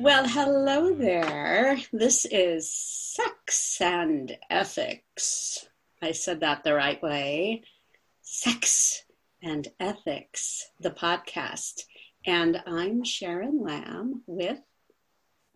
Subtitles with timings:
[0.00, 1.76] Well, hello there.
[1.92, 5.66] This is Sex and Ethics.
[6.00, 7.64] I said that the right way.
[8.22, 9.02] Sex
[9.42, 11.82] and Ethics, the podcast.
[12.24, 14.60] And I'm Sharon Lamb with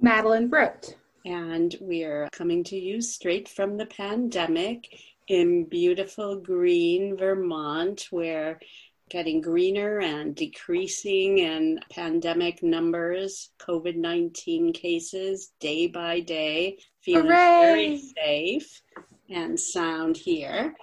[0.01, 0.97] Madeline Brote.
[1.25, 4.89] And we're coming to you straight from the pandemic
[5.29, 8.59] in beautiful green Vermont, where
[9.13, 17.61] getting greener and decreasing in pandemic numbers, COVID 19 cases day by day, feeling Hooray!
[17.61, 18.81] very safe
[19.29, 20.75] and sound here.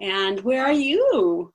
[0.00, 1.52] And where are you?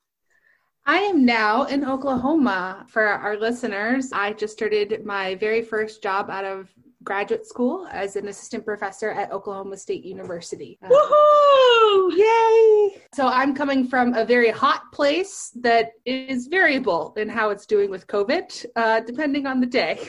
[0.85, 2.85] I am now in Oklahoma.
[2.87, 6.69] For our listeners, I just started my very first job out of
[7.03, 10.77] graduate school as an assistant professor at Oklahoma State University.
[10.81, 12.17] Uh, Woohoo!
[12.17, 13.01] Yay!
[13.13, 17.89] So I'm coming from a very hot place that is variable in how it's doing
[17.89, 19.99] with COVID, uh, depending on the day.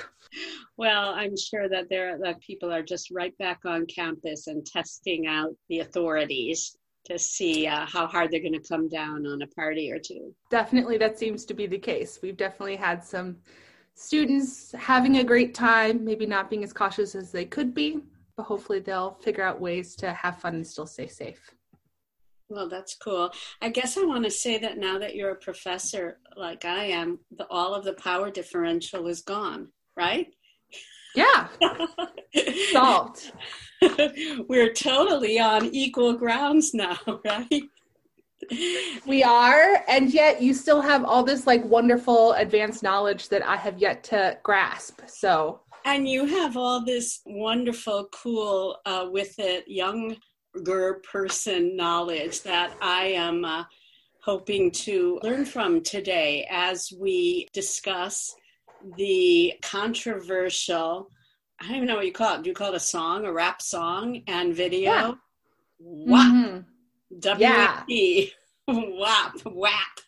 [0.77, 5.27] Well, I'm sure that there that people are just right back on campus and testing
[5.27, 9.47] out the authorities to see uh, how hard they're going to come down on a
[9.49, 10.35] party or two.
[10.51, 12.19] Definitely, that seems to be the case.
[12.23, 13.37] We've definitely had some
[13.95, 18.01] students having a great time, maybe not being as cautious as they could be,
[18.37, 21.51] but hopefully they'll figure out ways to have fun and still stay safe.
[22.49, 23.33] Well, that's cool.
[23.63, 27.19] I guess I want to say that now that you're a professor like I am,
[27.37, 30.29] the, all of the power differential is gone, right?
[31.15, 31.49] Yeah,
[32.73, 33.31] Salt.
[34.49, 37.63] We're totally on equal grounds now, right?
[39.07, 43.57] We are, and yet you still have all this like wonderful advanced knowledge that I
[43.57, 45.01] have yet to grasp.
[45.07, 52.75] So, And you have all this wonderful, cool, uh, with it, younger person knowledge that
[52.81, 53.65] I am uh,
[54.23, 58.35] hoping to learn from today as we discuss
[58.97, 61.11] the controversial,
[61.61, 62.43] I don't even know what you call it.
[62.43, 64.83] Do you call it a song, a rap song and video?
[64.83, 65.13] Yeah.
[65.79, 66.33] WAP.
[66.33, 66.65] mhm.
[67.19, 68.33] W-A-P.
[68.67, 70.01] WAP, WAP,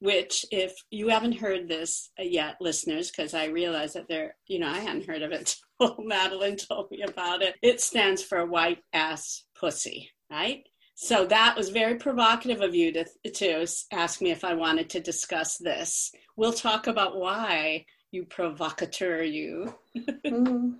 [0.00, 4.68] which if you haven't heard this yet, listeners, because I realize that there, you know,
[4.68, 7.56] I hadn't heard of it until Madeline told me about it.
[7.62, 10.62] It stands for white ass pussy, right?
[10.94, 15.00] So that was very provocative of you to, to ask me if I wanted to
[15.00, 16.12] discuss this.
[16.36, 19.74] We'll talk about why you provocateur, you.
[20.24, 20.76] Mhm.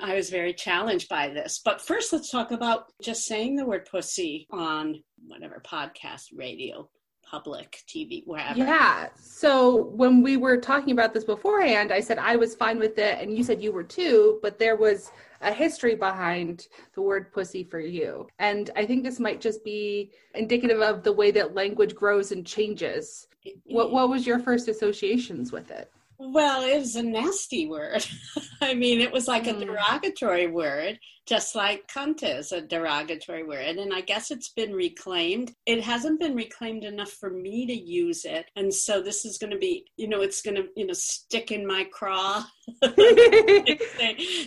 [0.00, 1.60] I was very challenged by this.
[1.64, 6.88] But first, let's talk about just saying the word pussy on whatever podcast, radio,
[7.28, 8.58] public, TV, wherever.
[8.58, 9.08] Yeah.
[9.16, 13.18] So when we were talking about this beforehand, I said I was fine with it,
[13.20, 17.64] and you said you were too, but there was a history behind the word pussy
[17.64, 18.26] for you.
[18.38, 22.46] And I think this might just be indicative of the way that language grows and
[22.46, 23.28] changes.
[23.64, 25.90] What what was your first associations with it?
[26.18, 28.06] Well, it was a nasty word.
[28.62, 29.66] I mean, it was like a Mm.
[29.66, 33.76] derogatory word, just like cunt is a derogatory word.
[33.76, 35.52] And I guess it's been reclaimed.
[35.66, 38.46] It hasn't been reclaimed enough for me to use it.
[38.56, 41.52] And so this is going to be, you know, it's going to, you know, stick
[41.52, 42.44] in my craw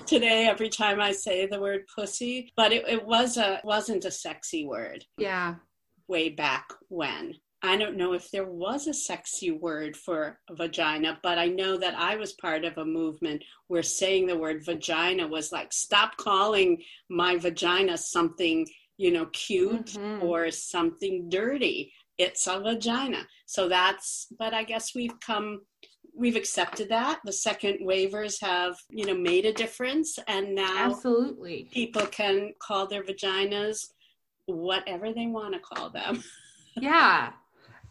[0.05, 2.51] today every time I say the word pussy.
[2.55, 5.55] But it, it was a wasn't a sexy word yeah.
[6.07, 7.35] way back when.
[7.61, 11.93] I don't know if there was a sexy word for vagina, but I know that
[11.95, 16.81] I was part of a movement where saying the word vagina was like, stop calling
[17.09, 18.65] my vagina something,
[18.97, 20.23] you know, cute Mhm.
[20.23, 21.91] or something dirty.
[22.17, 23.27] It's a vagina.
[23.45, 25.65] So that's, but I guess we've come,
[26.13, 27.19] we've accepted that.
[27.25, 30.17] The second wavers have, you know, made a difference.
[30.27, 31.67] And now Absolutely.
[31.73, 33.91] people can call their vaginas
[34.45, 36.23] whatever they want to call them.
[36.75, 37.33] Yeah.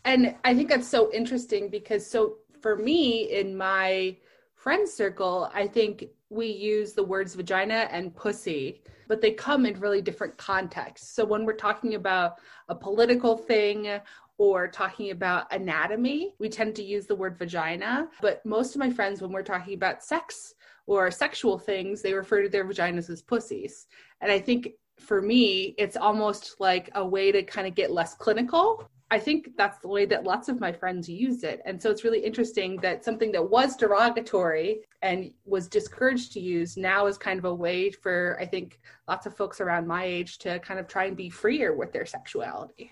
[0.09, 4.17] And I think that's so interesting because so for me in my
[4.55, 9.79] friend circle, I think we use the words vagina and pussy, but they come in
[9.79, 11.15] really different contexts.
[11.15, 12.37] So when we're talking about
[12.71, 14.01] a political thing
[14.39, 18.09] or talking about anatomy, we tend to use the word vagina.
[18.23, 20.55] But most of my friends, when we're talking about sex
[20.87, 23.87] or sexual things, they refer to their vaginas as pussies.
[24.23, 28.15] And I think for me, it's almost like a way to kind of get less
[28.15, 28.89] clinical.
[29.11, 31.63] I think that's the way that lots of my friends use it.
[31.65, 36.77] And so it's really interesting that something that was derogatory and was discouraged to use
[36.77, 40.39] now is kind of a way for, I think, lots of folks around my age
[40.39, 42.91] to kind of try and be freer with their sexuality.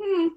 [0.00, 0.28] Hmm.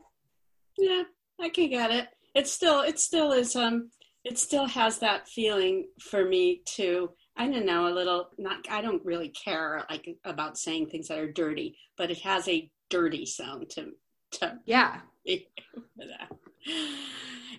[0.78, 1.04] Yeah,
[1.40, 2.08] I can get it.
[2.34, 3.56] It still, it still is.
[3.56, 3.92] Um,
[4.24, 7.12] it still has that feeling for me too.
[7.38, 8.30] I don't know a little.
[8.40, 8.66] Not.
[8.70, 12.70] I don't really care like about saying things that are dirty, but it has a
[12.90, 13.92] dirty sound to
[14.40, 15.02] to Yeah.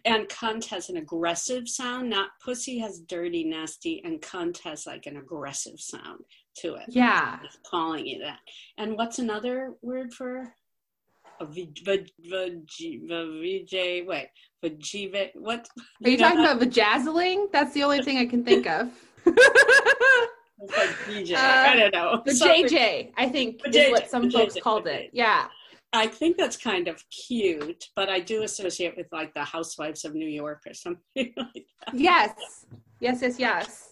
[0.04, 2.10] and cunt has an aggressive sound.
[2.10, 6.24] Not pussy has dirty, nasty, and cunt has like an aggressive sound
[6.58, 6.84] to it.
[6.88, 7.38] Yeah.
[7.44, 8.38] It's calling you that.
[8.78, 10.54] And what's another word for
[11.40, 14.28] a v, v, v, v, v, wait,
[14.64, 15.68] vajive, what?
[16.04, 17.52] Are you talking about vajazzling?
[17.52, 18.90] That's the only thing I can think of.
[20.58, 21.34] Like DJ.
[21.34, 22.22] Uh, I don't know.
[22.24, 25.10] The JJ, I think, is what some folks called it.
[25.12, 25.46] Yeah.
[25.92, 30.14] I think that's kind of cute, but I do associate with like the Housewives of
[30.14, 31.00] New York or something
[31.36, 31.94] like that.
[31.94, 32.66] Yes.
[33.00, 33.90] Yes, yes, yes.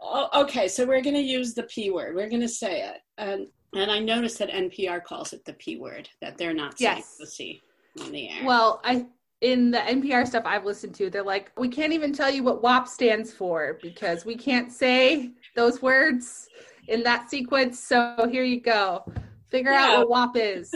[0.00, 2.14] Oh, okay, so we're going to use the P word.
[2.14, 3.00] We're going to say it.
[3.18, 6.98] And and I noticed that NPR calls it the P word, that they're not saying
[6.98, 7.16] yes.
[7.18, 7.60] pussy
[8.00, 8.44] on the air.
[8.44, 9.06] Well, I
[9.40, 12.62] in the NPR stuff I've listened to, they're like, we can't even tell you what
[12.62, 16.48] WAP stands for because we can't say those words
[16.88, 17.78] in that sequence.
[17.78, 19.04] So here you go.
[19.54, 19.98] Figure yeah.
[19.98, 20.74] out what WAP is.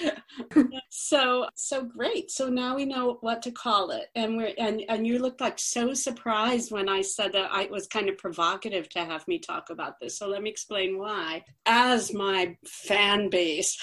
[0.90, 2.28] so so great.
[2.28, 4.06] So now we know what to call it.
[4.16, 7.70] And we're and, and you looked like so surprised when I said that I, it
[7.70, 10.18] was kind of provocative to have me talk about this.
[10.18, 11.44] So let me explain why.
[11.66, 13.78] As my fan base,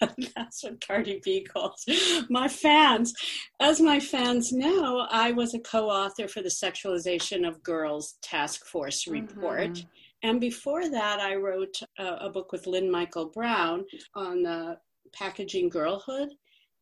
[0.00, 1.84] that's what Cardi B calls
[2.28, 3.12] my fans.
[3.60, 9.06] As my fans know, I was a co-author for the Sexualization of Girls Task Force
[9.06, 9.70] report.
[9.74, 9.88] Mm-hmm
[10.22, 13.84] and before that, I wrote a, a book with Lyn Mikel Brown
[14.14, 14.76] on uh,
[15.12, 16.30] packaging girlhood.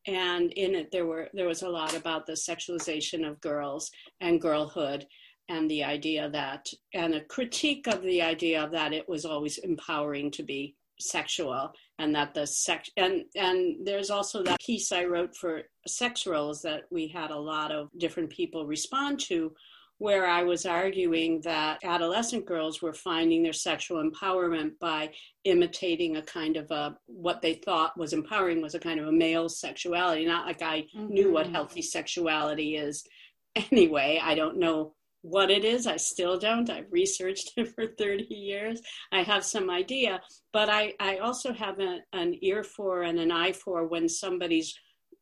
[0.06, 3.90] And in it, there were there was a lot about the sexualization of girls
[4.20, 5.06] and girlhood,
[5.48, 10.30] and the idea that, and a critique of the idea that it was always empowering
[10.32, 15.34] to be sexual, and that the sex and and there's also that piece I wrote
[15.34, 19.54] for sex roles that we had a lot of different people respond to
[19.98, 25.12] where I was arguing that adolescent girls were finding their sexual empowerment by
[25.44, 29.12] imitating a kind of a what they thought was empowering was a kind of a
[29.12, 30.26] male sexuality.
[30.26, 31.06] Not like I mm-hmm.
[31.06, 31.54] knew what mm-hmm.
[31.54, 33.04] healthy sexuality is
[33.70, 34.20] anyway.
[34.22, 35.86] I don't know what it is.
[35.86, 36.68] I still don't.
[36.68, 38.82] I've researched it for 30 years.
[39.10, 40.20] I have some idea,
[40.52, 44.74] but I, I also have a, an ear for and an eye for when somebody's,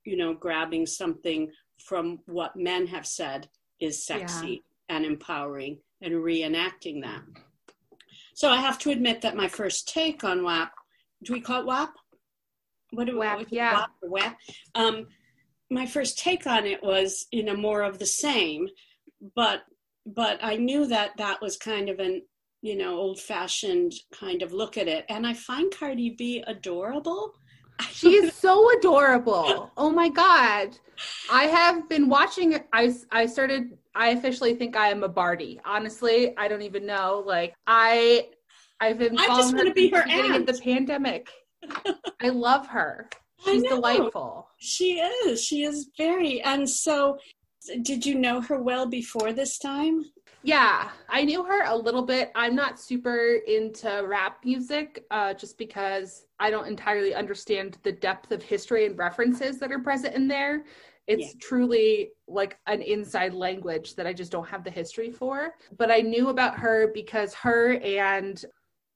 [0.05, 3.49] you know, grabbing something from what men have said
[3.83, 4.97] is sexy yeah.
[4.97, 7.23] and empowering and reenacting that.
[8.35, 10.73] So I have to admit that my first take on WAP,
[11.23, 11.95] do we call it WAP?
[12.91, 13.75] What do we WAP, yeah.
[13.75, 14.37] WAP or WAP?
[14.75, 15.07] Um,
[15.71, 18.69] my first take on it was, you know, more of the same,
[19.35, 19.63] but
[20.05, 22.23] but I knew that that was kind of an
[22.61, 27.35] you know old fashioned kind of look at it, and I find Cardi B adorable.
[27.91, 29.71] She is so adorable.
[29.77, 30.79] Oh my god.
[31.31, 35.61] I have been watching I I started I officially think I am a Bardi.
[35.65, 37.23] Honestly, I don't even know.
[37.27, 38.29] Like I
[38.81, 40.49] I've been I just want to be her beginning aunt.
[40.49, 41.29] of the pandemic.
[42.21, 43.09] I love her.
[43.45, 44.49] She's delightful.
[44.59, 45.43] She is.
[45.45, 47.19] She is very and so
[47.83, 50.05] did you know her well before this time?
[50.45, 52.33] Yeah, I knew her a little bit.
[52.35, 58.33] I'm not super into rap music uh, just because I don't entirely understand the depth
[58.33, 60.65] of history and references that are present in there.
[61.07, 61.41] It's yeah.
[61.41, 65.55] truly like an inside language that I just don't have the history for.
[65.77, 68.45] But I knew about her because her and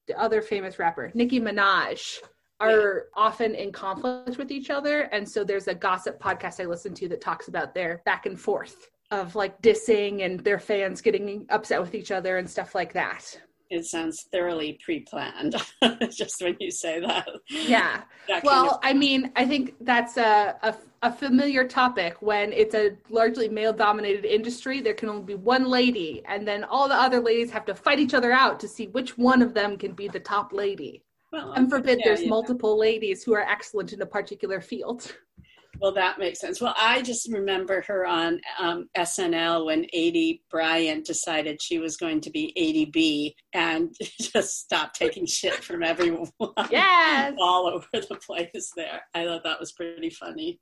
[0.09, 2.19] the other famous rapper, Nicki Minaj,
[2.59, 5.03] are often in conflict with each other.
[5.13, 8.41] And so there's a gossip podcast I listen to that talks about their back and
[8.41, 12.93] forth of like dissing and their fans getting upset with each other and stuff like
[12.93, 13.41] that.
[13.69, 15.57] It sounds thoroughly pre-planned,
[16.11, 17.29] just when you say that.
[17.49, 18.03] Yeah.
[18.29, 22.75] That well, of- I mean, I think that's a, a, a familiar topic when it's
[22.75, 24.81] a largely male-dominated industry.
[24.81, 28.01] There can only be one lady, and then all the other ladies have to fight
[28.01, 31.05] each other out to see which one of them can be the top lady.
[31.33, 32.31] Well, and forbid yeah, there's yeah.
[32.31, 35.15] multiple ladies who are excellent in a particular field.
[35.81, 36.61] Well, that makes sense.
[36.61, 42.21] Well, I just remember her on um, SNL when Aidy Bryant decided she was going
[42.23, 46.31] to be Aidy B and just stopped taking shit from everyone.
[46.71, 47.35] Yes.
[47.41, 49.03] all over the place there.
[49.15, 50.61] I thought that was pretty funny.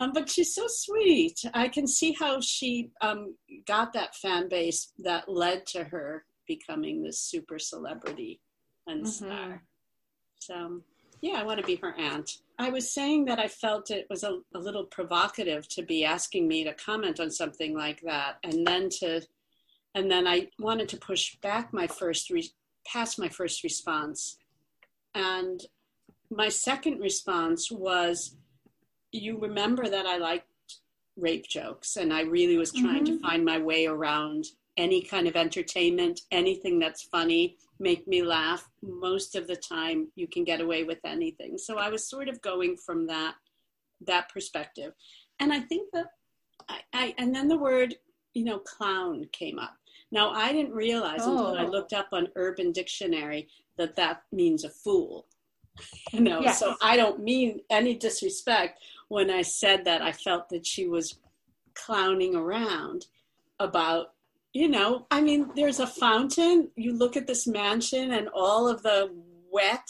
[0.00, 1.40] Um, but she's so sweet.
[1.54, 7.02] I can see how she um, got that fan base that led to her becoming
[7.02, 8.40] this super celebrity
[8.86, 9.26] and mm-hmm.
[9.26, 9.62] star.
[10.40, 10.82] So,
[11.20, 12.38] yeah, I want to be her aunt.
[12.58, 16.48] I was saying that I felt it was a, a, little provocative to be asking
[16.48, 19.22] me to comment on something like that, and then to,
[19.94, 22.48] and then I wanted to push back my first, re,
[22.86, 24.38] past my first response,
[25.14, 25.60] and
[26.30, 28.36] my second response was,
[29.12, 30.46] you remember that I liked
[31.16, 33.16] rape jokes, and I really was trying mm-hmm.
[33.16, 34.46] to find my way around
[34.78, 38.68] any kind of entertainment, anything that's funny, make me laugh.
[38.82, 41.58] Most of the time, you can get away with anything.
[41.58, 43.34] So I was sort of going from that
[44.06, 44.92] that perspective.
[45.40, 46.06] and I think that
[46.68, 47.94] I, I and then the word
[48.34, 49.74] you know clown came up.
[50.12, 51.32] Now I didn't realize oh.
[51.32, 51.70] until I oh.
[51.70, 55.26] looked up on Urban Dictionary that that means a fool.
[56.12, 56.60] You know, yes.
[56.60, 61.18] so I don't mean any disrespect when I said that I felt that she was
[61.74, 63.06] clowning around
[63.60, 64.14] about
[64.56, 66.70] you know, I mean, there's a fountain.
[66.76, 69.10] You look at this mansion, and all of the
[69.52, 69.86] wet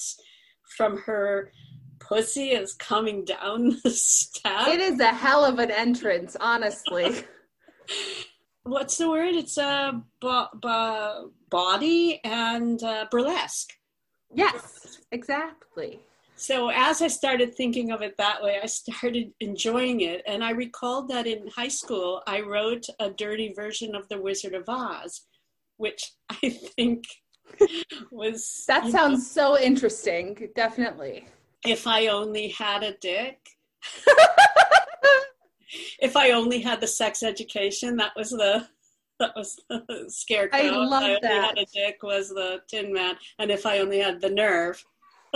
[0.76, 1.52] from her
[2.00, 4.66] pussy is coming down the step.
[4.66, 7.14] It is a hell of an entrance, honestly.
[8.64, 9.36] What's the word?
[9.36, 13.72] It's a bo- bo- body and uh, burlesque.
[14.34, 16.00] Yes, exactly.
[16.36, 20.22] So as I started thinking of it that way, I started enjoying it.
[20.26, 24.52] And I recalled that in high school, I wrote a dirty version of The Wizard
[24.52, 25.22] of Oz,
[25.78, 27.04] which I think
[28.10, 28.64] was.
[28.68, 30.50] That sounds know, so interesting.
[30.54, 31.26] Definitely.
[31.64, 33.38] If I only had a dick.
[36.00, 38.68] if I only had the sex education, that was the
[39.18, 40.58] that was the scarecrow.
[40.58, 41.44] I love I that.
[41.56, 44.84] had a dick was the Tin Man, and if I only had the nerve,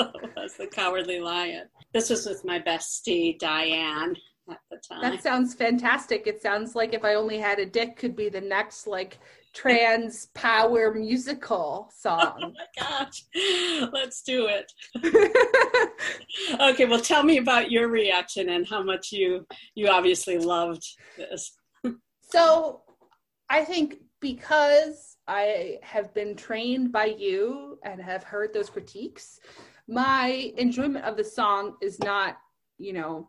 [0.36, 1.68] was the Cowardly Lion.
[1.92, 4.16] This was with my bestie Diane
[4.50, 5.02] at the time.
[5.02, 6.26] That sounds fantastic.
[6.26, 9.18] It sounds like if I only had a dick could be the next like
[9.52, 12.34] trans power musical song.
[12.42, 13.24] Oh my gosh.
[13.92, 14.72] Let's do it.
[16.60, 20.84] okay, well tell me about your reaction and how much you you obviously loved
[21.16, 21.52] this.
[22.20, 22.82] so,
[23.48, 29.40] I think because I have been trained by you and have heard those critiques,
[29.90, 32.38] my enjoyment of the song is not,
[32.78, 33.28] you know,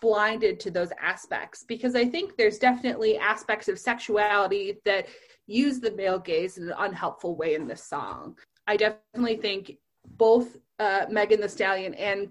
[0.00, 5.08] blinded to those aspects because I think there's definitely aspects of sexuality that
[5.48, 8.36] use the male gaze in an unhelpful way in this song.
[8.68, 9.72] I definitely think
[10.16, 12.30] both uh, Megan Thee Stallion and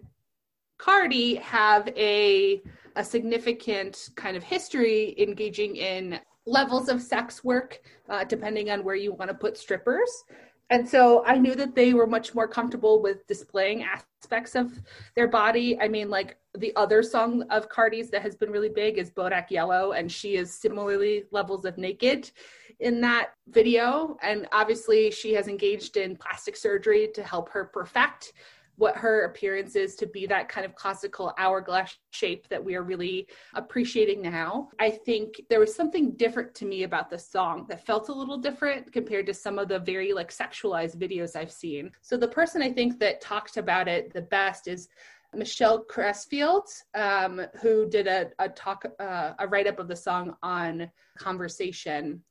[0.78, 2.62] Cardi have a
[2.96, 8.96] a significant kind of history engaging in levels of sex work, uh, depending on where
[8.96, 10.24] you want to put strippers
[10.70, 14.72] and so I knew that they were much more comfortable with displaying aspects of
[15.16, 15.80] their body.
[15.80, 19.50] I mean, like the other song of Cardi's that has been really big is Bodak
[19.50, 22.32] Yellow, and she is similarly levels of naked
[22.80, 24.18] in that video.
[24.22, 28.34] And obviously, she has engaged in plastic surgery to help her perfect
[28.78, 32.84] what her appearance is to be that kind of classical hourglass shape that we are
[32.84, 34.70] really appreciating now.
[34.80, 38.38] I think there was something different to me about the song that felt a little
[38.38, 41.92] different compared to some of the very like sexualized videos I've seen.
[42.02, 44.88] So the person I think that talked about it the best is
[45.34, 50.36] Michelle Cressfield, um, who did a, a talk, uh, a write up of the song
[50.42, 52.22] on Conversation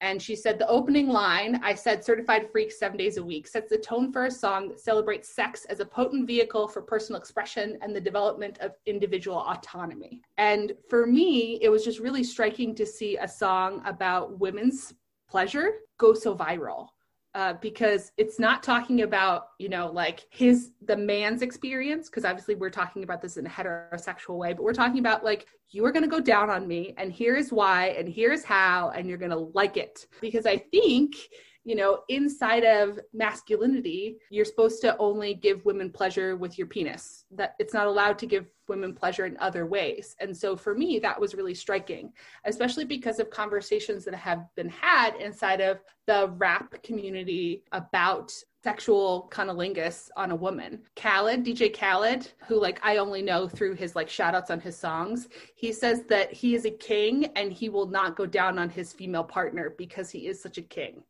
[0.00, 3.70] and she said the opening line, I said certified freak seven days a week, sets
[3.70, 7.78] the tone for a song that celebrates sex as a potent vehicle for personal expression
[7.80, 10.20] and the development of individual autonomy.
[10.36, 14.94] And for me, it was just really striking to see a song about women's
[15.28, 16.88] pleasure go so viral
[17.34, 22.54] uh, because it's not talking about you know like his the man's experience because obviously
[22.54, 25.90] we're talking about this in a heterosexual way but we're talking about like you are
[25.90, 29.30] going to go down on me and here's why and here's how and you're going
[29.30, 30.06] to like it.
[30.20, 31.16] Because i think
[31.64, 37.24] you know, inside of masculinity, you're supposed to only give women pleasure with your penis.
[37.30, 40.14] That it's not allowed to give women pleasure in other ways.
[40.20, 42.12] And so for me, that was really striking,
[42.44, 49.30] especially because of conversations that have been had inside of the rap community about sexual
[49.30, 50.80] cunnilingus on a woman.
[50.96, 54.76] Khaled, DJ Khaled, who like I only know through his like shout outs on his
[54.76, 58.70] songs, he says that he is a king and he will not go down on
[58.70, 61.02] his female partner because he is such a king.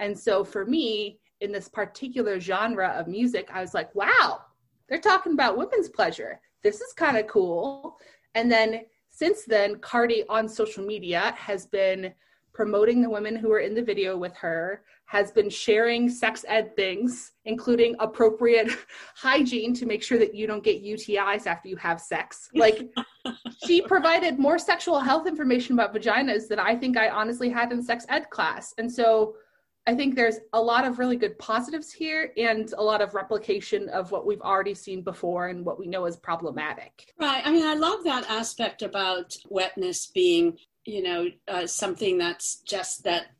[0.00, 4.40] And so for me, in this particular genre of music, I was like, wow,
[4.88, 6.40] they're talking about women's pleasure.
[6.62, 7.98] This is kind of cool.
[8.34, 12.12] And then since then, Cardi on social media has been
[12.52, 16.74] promoting the women who are in the video with her, has been sharing sex ed
[16.76, 18.70] things, including appropriate
[19.16, 22.48] hygiene to make sure that you don't get UTIs after you have sex.
[22.54, 22.90] Like,
[23.66, 27.82] she provided more sexual health information about vaginas than I think I honestly had in
[27.82, 28.74] sex ed class.
[28.78, 29.34] And so,
[29.90, 33.88] I think there's a lot of really good positives here and a lot of replication
[33.88, 37.12] of what we've already seen before and what we know is problematic.
[37.18, 37.42] Right.
[37.44, 43.02] I mean, I love that aspect about wetness being, you know, uh, something that's just
[43.02, 43.32] that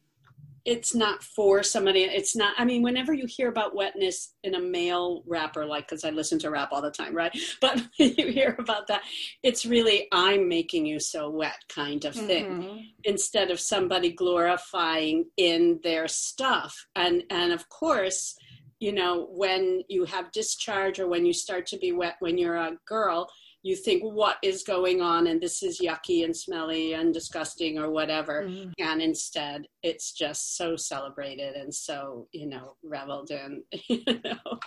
[0.65, 4.61] it's not for somebody it's not i mean whenever you hear about wetness in a
[4.61, 8.55] male rapper like because i listen to rap all the time right but you hear
[8.59, 9.03] about that
[9.43, 12.79] it's really i'm making you so wet kind of thing mm-hmm.
[13.05, 18.37] instead of somebody glorifying in their stuff and and of course
[18.81, 22.57] you know when you have discharge or when you start to be wet when you're
[22.57, 23.29] a girl
[23.63, 27.91] you think what is going on and this is yucky and smelly and disgusting or
[27.91, 28.71] whatever mm-hmm.
[28.79, 34.59] and instead it's just so celebrated and so you know reveled in you know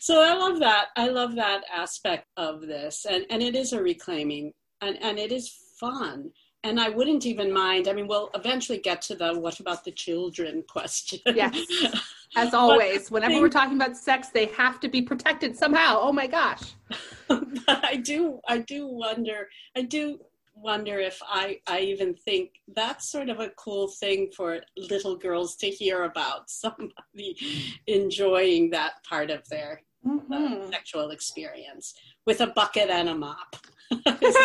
[0.00, 3.82] so i love that i love that aspect of this and and it is a
[3.82, 6.30] reclaiming and and it is fun
[6.64, 7.88] and I wouldn't even mind.
[7.88, 11.20] I mean, we'll eventually get to the what about the children question.
[11.26, 11.56] Yes.
[12.36, 15.98] As always, whenever we're talking about sex, they have to be protected somehow.
[16.00, 16.74] Oh my gosh.
[17.66, 20.18] but I do I do wonder I do
[20.54, 25.56] wonder if I, I even think that's sort of a cool thing for little girls
[25.56, 27.36] to hear about somebody
[27.86, 30.32] enjoying that part of their mm-hmm.
[30.32, 31.94] uh, sexual experience
[32.26, 33.56] with a bucket and a mop.
[33.90, 34.42] anyway.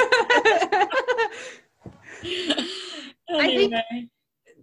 [3.31, 3.74] I think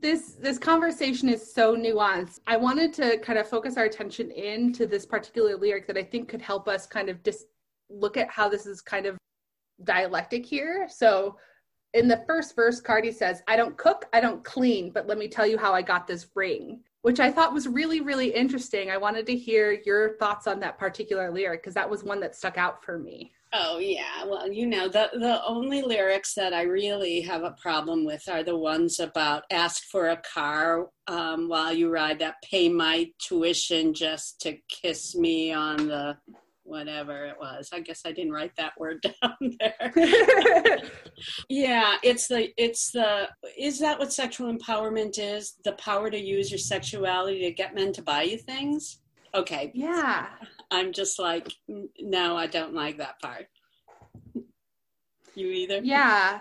[0.03, 2.41] this this conversation is so nuanced.
[2.47, 6.29] I wanted to kind of focus our attention into this particular lyric that I think
[6.29, 7.47] could help us kind of just
[7.91, 9.17] look at how this is kind of
[9.85, 10.89] dialectic here.
[10.91, 11.37] So
[11.95, 15.29] in the first verse, Cardi says, I don't cook, I don't clean, but let me
[15.29, 18.91] tell you how I got this ring, which I thought was really, really interesting.
[18.91, 22.37] I wanted to hear your thoughts on that particular lyric because that was one that
[22.37, 23.33] stuck out for me.
[23.53, 28.05] Oh yeah, well, you know, the the only lyrics that I really have a problem
[28.05, 32.69] with are the ones about ask for a car um, while you ride that pay
[32.69, 36.19] my tuition just to kiss me on the
[36.67, 37.71] whatever it was.
[37.73, 39.93] I guess I didn't write that word down there.
[41.49, 45.55] yeah, it's the it's the is that what sexual empowerment is?
[45.65, 49.01] The power to use your sexuality to get men to buy you things?
[49.35, 49.71] Okay.
[49.75, 50.27] Yeah.
[50.71, 53.47] I'm just like, no, I don't like that part.
[55.35, 55.81] You either?
[55.85, 56.41] Yeah.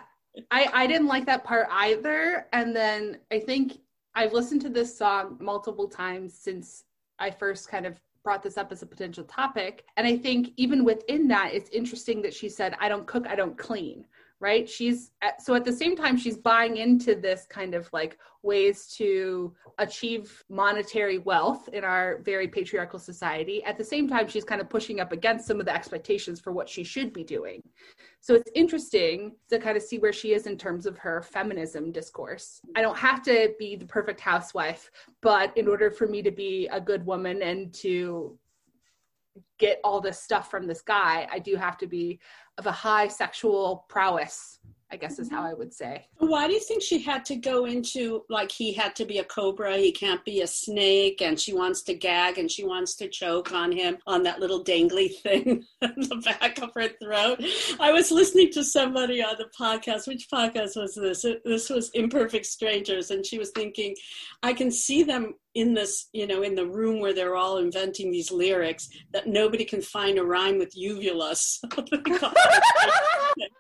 [0.51, 2.47] I, I didn't like that part either.
[2.53, 3.73] And then I think
[4.15, 6.85] I've listened to this song multiple times since
[7.19, 9.85] I first kind of brought this up as a potential topic.
[9.95, 13.35] And I think even within that, it's interesting that she said, I don't cook, I
[13.35, 14.03] don't clean
[14.41, 18.87] right she's so at the same time she's buying into this kind of like ways
[18.97, 23.63] to achieve monetary wealth in our very patriarchal society.
[23.63, 26.53] At the same time she's kind of pushing up against some of the expectations for
[26.53, 27.61] what she should be doing.
[28.21, 31.91] So it's interesting to kind of see where she is in terms of her feminism
[31.91, 32.61] discourse.
[32.75, 34.89] I don't have to be the perfect housewife
[35.21, 38.37] but in order for me to be a good woman and to
[39.57, 42.19] get all this stuff from this guy i do have to be
[42.57, 44.59] of a high sexual prowess
[44.91, 45.47] I guess is how mm-hmm.
[45.47, 46.05] I would say.
[46.17, 49.23] Why do you think she had to go into like he had to be a
[49.23, 53.07] cobra, he can't be a snake, and she wants to gag and she wants to
[53.07, 57.43] choke on him on that little dangly thing in the back of her throat?
[57.79, 60.07] I was listening to somebody on the podcast.
[60.07, 61.25] Which podcast was this?
[61.43, 63.95] This was Imperfect Strangers, and she was thinking,
[64.43, 68.11] I can see them in this, you know, in the room where they're all inventing
[68.11, 71.33] these lyrics that nobody can find a rhyme with uvula.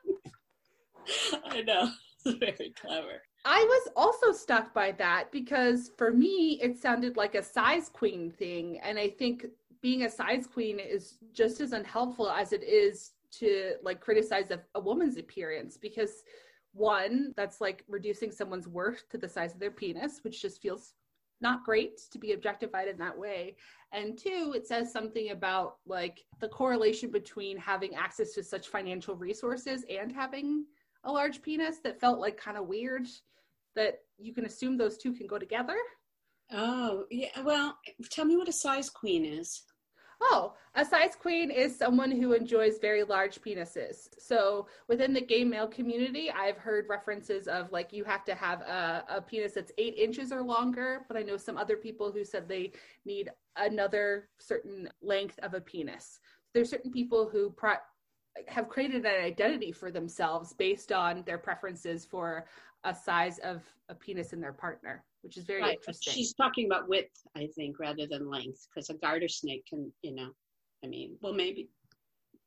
[1.45, 1.89] I know.
[2.27, 3.21] It's very clever.
[3.45, 8.31] I was also stuck by that because for me, it sounded like a size queen
[8.31, 8.79] thing.
[8.79, 9.45] And I think
[9.79, 14.59] being a size queen is just as unhelpful as it is to like criticize a,
[14.73, 16.23] a woman's appearance because
[16.73, 20.93] one, that's like reducing someone's worth to the size of their penis, which just feels
[21.41, 23.55] not great to be objectified in that way.
[23.91, 29.15] And two, it says something about like the correlation between having access to such financial
[29.15, 30.65] resources and having
[31.05, 33.07] a large penis that felt like kind of weird
[33.75, 35.77] that you can assume those two can go together.
[36.51, 37.41] Oh, yeah.
[37.43, 37.77] Well,
[38.09, 39.63] tell me what a size queen is.
[40.21, 44.07] Oh, a size queen is someone who enjoys very large penises.
[44.17, 48.61] So within the gay male community, I've heard references of like you have to have
[48.61, 51.01] a, a penis that's eight inches or longer.
[51.07, 52.71] But I know some other people who said they
[53.05, 56.19] need another certain length of a penis.
[56.53, 57.75] There's certain people who pro-
[58.47, 62.45] have created an identity for themselves based on their preferences for
[62.83, 65.77] a size of a penis in their partner, which is very right.
[65.77, 66.13] interesting.
[66.13, 70.13] She's talking about width, I think, rather than length, because a garter snake can, you
[70.13, 70.29] know,
[70.83, 71.69] I mean, well, maybe,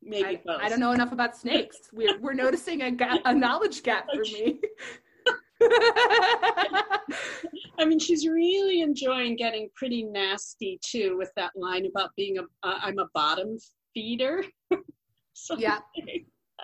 [0.01, 0.61] maybe I, both.
[0.61, 1.77] I don't know enough about snakes.
[1.93, 4.59] We're we're noticing a, ga- a knowledge gap for me.
[7.79, 12.43] I mean, she's really enjoying getting pretty nasty too with that line about being a
[12.63, 13.57] uh, am a bottom
[13.93, 14.43] feeder.
[15.57, 15.79] Yeah.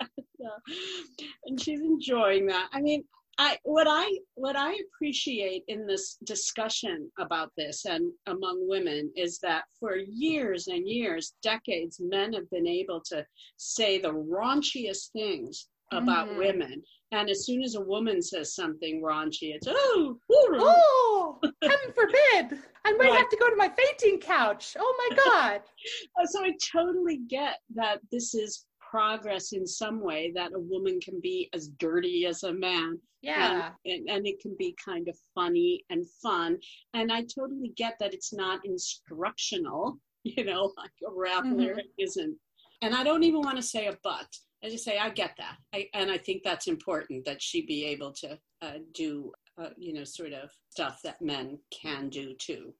[1.46, 2.68] and she's enjoying that.
[2.72, 3.04] I mean,
[3.38, 9.38] I what I what I appreciate in this discussion about this and among women is
[9.40, 13.26] that for years and years, decades, men have been able to
[13.58, 16.38] say the raunchiest things about mm-hmm.
[16.38, 16.82] women.
[17.12, 22.60] And as soon as a woman says something raunchy, it's oh, oh, heaven forbid!
[22.84, 23.18] I might right.
[23.18, 24.76] have to go to my fainting couch.
[24.78, 25.62] Oh my god!
[26.26, 31.20] so I totally get that this is progress in some way that a woman can
[31.20, 32.98] be as dirty as a man.
[33.22, 33.70] Yeah.
[33.84, 36.58] And, and, and it can be kind of funny and fun.
[36.94, 41.56] And I totally get that it's not instructional, you know, like a rap Mhm.
[41.56, 42.36] lyric isn't.
[42.82, 44.28] And I don't even want to say a but.
[44.64, 45.56] I just say I get that.
[45.74, 49.92] I, and I think that's important that she be able to uh, do, uh, you
[49.92, 52.72] know, sort of stuff that men can do too.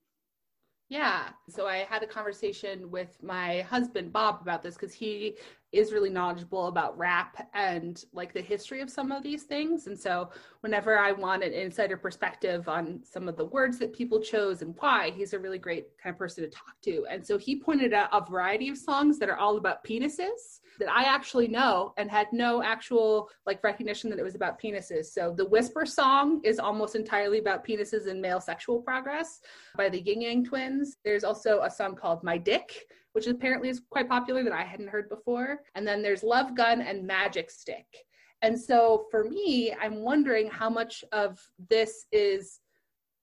[0.89, 1.31] Yeah.
[1.49, 5.37] So I had a conversation with my husband, Bob, about this because he
[5.73, 9.87] is really knowledgeable about rap and like the history of some of these things.
[9.87, 14.21] And so whenever I want an insider perspective on some of the words that people
[14.21, 17.05] chose and why, he's a really great kind of person to talk to.
[17.11, 20.91] And so he pointed out a variety of songs that are all about penises that
[20.91, 25.07] I actually know and had no actual like recognition that it was about penises.
[25.07, 29.41] So the Whisper song is almost entirely about penises and male sexual progress
[29.77, 30.97] by the Ying Yang twins.
[31.05, 34.89] There's also a song called My Dick, which apparently is quite popular that I hadn't
[34.89, 35.61] heard before.
[35.75, 37.87] And then there's Love Gun and Magic Stick.
[38.43, 42.61] And so for me, I'm wondering how much of this is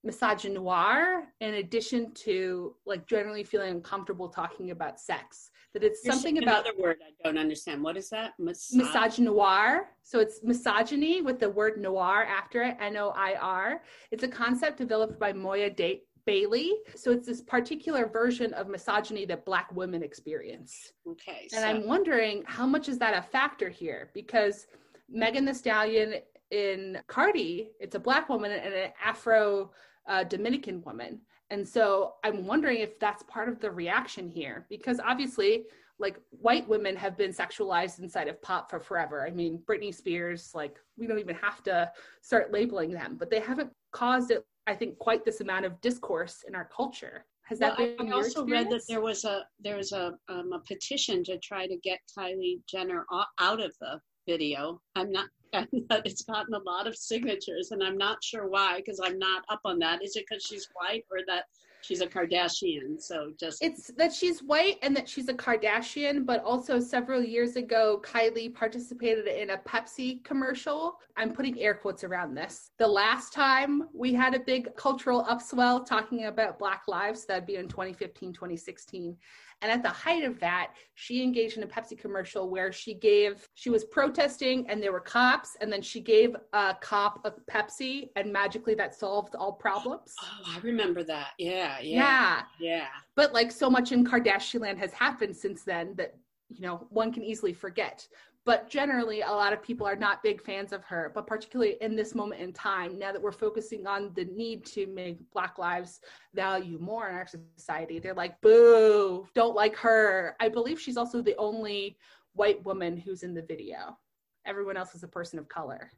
[0.04, 5.50] misogynoir in addition to like generally feeling uncomfortable talking about sex.
[5.74, 7.80] That it's You're something about another word I don't understand.
[7.80, 8.32] What is that?
[8.40, 9.82] Mis- misogynoir.
[10.02, 13.82] So it's misogyny with the word noir after it, N O I R.
[14.10, 16.72] It's a concept developed by Moya da- Bailey.
[16.94, 20.92] So it's this particular version of misogyny that Black women experience.
[21.06, 21.48] Okay.
[21.52, 24.10] And so- I'm wondering how much is that a factor here?
[24.14, 24.66] Because
[25.08, 26.14] Megan Thee Stallion
[26.50, 29.70] in Cardi, it's a Black woman and an Afro
[30.08, 31.20] uh, Dominican woman.
[31.50, 35.64] And so I'm wondering if that's part of the reaction here, because obviously,
[35.98, 39.24] like white women have been sexualized inside of pop for forever.
[39.24, 43.40] I mean, Britney Spears, like we don't even have to start labeling them, but they
[43.40, 47.26] haven't caused it, I think, quite this amount of discourse in our culture.
[47.42, 50.14] Has that well, been I, I also read that there was a there was a
[50.28, 53.04] um, a petition to try to get Kylie Jenner
[53.38, 54.80] out of the video.
[54.96, 55.28] I'm not.
[55.52, 59.18] I'm not- It's gotten a lot of signatures, and I'm not sure why because I'm
[59.18, 60.02] not up on that.
[60.02, 61.44] Is it because she's white or that
[61.84, 63.00] she's a Kardashian?
[63.00, 67.56] So just It's that she's white and that she's a Kardashian, but also several years
[67.56, 70.98] ago, Kylie participated in a Pepsi commercial.
[71.16, 72.70] I'm putting air quotes around this.
[72.78, 77.56] The last time we had a big cultural upswell talking about Black lives, that'd be
[77.56, 79.16] in 2015, 2016.
[79.64, 83.48] And at the height of that, she engaged in a Pepsi commercial where she gave,
[83.54, 88.10] she was protesting and there were cops, and then she gave a cop a Pepsi,
[88.14, 90.14] and magically that solved all problems.
[90.22, 91.28] oh, I remember that.
[91.38, 92.86] Yeah, yeah, yeah yeah.
[93.16, 96.14] but like so much in Kardashian land has happened since then that
[96.50, 98.06] you know one can easily forget.
[98.46, 101.10] But generally, a lot of people are not big fans of her.
[101.14, 104.86] But particularly in this moment in time, now that we're focusing on the need to
[104.86, 106.00] make Black lives
[106.34, 109.26] value more in our society, they're like, "Boo!
[109.34, 111.98] Don't like her." I believe she's also the only
[112.34, 113.98] white woman who's in the video.
[114.44, 115.90] Everyone else is a person of color.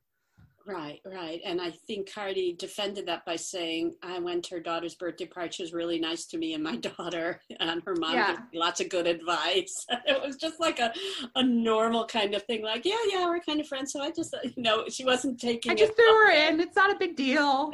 [0.66, 1.40] Right, right.
[1.44, 5.52] And I think Cardi defended that by saying, I went to her daughter's birthday party.
[5.52, 8.32] She was really nice to me and my daughter, and her mom Yeah.
[8.32, 9.86] gave me lots of good advice.
[10.06, 10.92] it was just like a,
[11.36, 13.92] a normal kind of thing, like, yeah, yeah, we're kind of friends.
[13.92, 16.58] So I just, uh, you know, she wasn't taking I just threw her in.
[16.58, 17.70] It's not a big deal.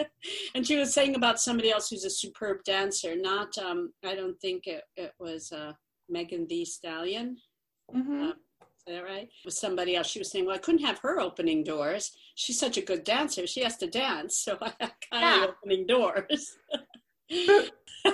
[0.54, 4.40] and she was saying about somebody else who's a superb dancer, not, um, I don't
[4.40, 5.74] think it, it was uh,
[6.08, 7.36] Megan Thee Stallion.
[7.94, 8.32] Mhm.
[8.86, 9.28] Is that right?
[9.44, 12.12] With somebody else, she was saying, "Well, I couldn't have her opening doors.
[12.34, 13.46] She's such a good dancer.
[13.46, 15.44] She has to dance, so I kind Yeah.
[15.44, 16.56] of opening doors."
[17.32, 17.68] I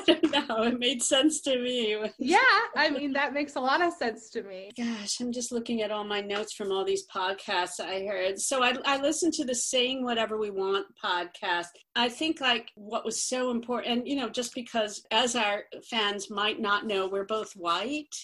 [0.04, 0.62] don't know.
[0.64, 1.96] It made sense to me.
[2.18, 2.38] Yeah,
[2.74, 4.70] I mean that makes a lot of sense to me.
[4.76, 8.38] Gosh, I'm just looking at all my notes from all these podcasts I heard.
[8.40, 11.68] So I, I listened to the Saying Whatever We Want podcast.
[11.94, 16.28] I think like what was so important, and you know, just because as our fans
[16.30, 18.14] might not know, we're both white.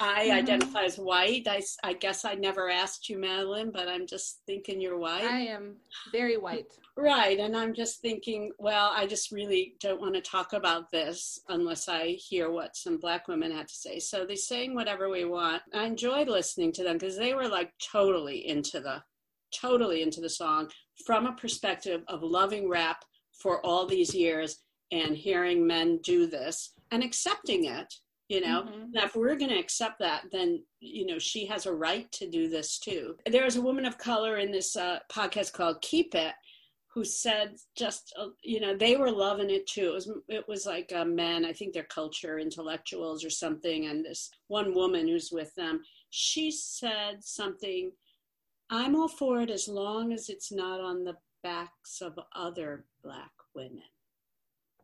[0.00, 0.32] I Mhm.
[0.32, 1.48] identify as white.
[1.82, 5.24] I guess I never asked you, Madeline, but I'm just thinking you're white.
[5.24, 5.80] I am
[6.12, 6.66] very white.
[6.96, 7.38] Right.
[7.38, 11.88] And I'm just thinking, well, I just really don't want to talk about this unless
[11.88, 13.98] I hear what some black women had to say.
[13.98, 15.62] So they're saying whatever we want.
[15.72, 19.02] I enjoyed listening to them because they were like totally into the
[19.50, 20.70] totally into the song
[21.06, 26.72] from a perspective of loving rap for all these years and hearing men do this
[26.90, 27.94] and accepting it
[28.28, 28.92] you know Mhm.
[28.92, 32.28] now if we're going to accept that then you know she has a right to
[32.28, 36.14] do this too there is a woman of color in this uh, podcast called keep
[36.14, 36.34] it
[36.94, 40.66] who said just uh, you know they were loving it too it was it was
[40.66, 45.30] like uh, men i think they're culture intellectuals or something and this one woman who's
[45.32, 47.92] with them she said something
[48.70, 53.32] i'm all for it as long as it's not on the backs of other black
[53.54, 53.82] women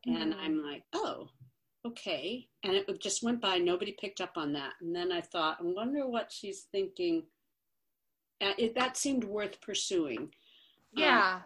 [0.06, 0.38] and Mhm.
[0.38, 1.28] i'm like oh
[1.86, 2.48] okay.
[2.62, 3.58] And it just went by.
[3.58, 4.72] Nobody picked up on that.
[4.80, 7.24] And then I thought, I wonder what she's thinking.
[8.40, 10.18] It, that seemed worth pursuing.
[10.18, 10.30] Um,
[10.96, 11.34] yeah.
[11.36, 11.42] Um,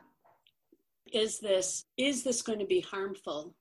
[1.13, 3.55] is this is this going to be harmful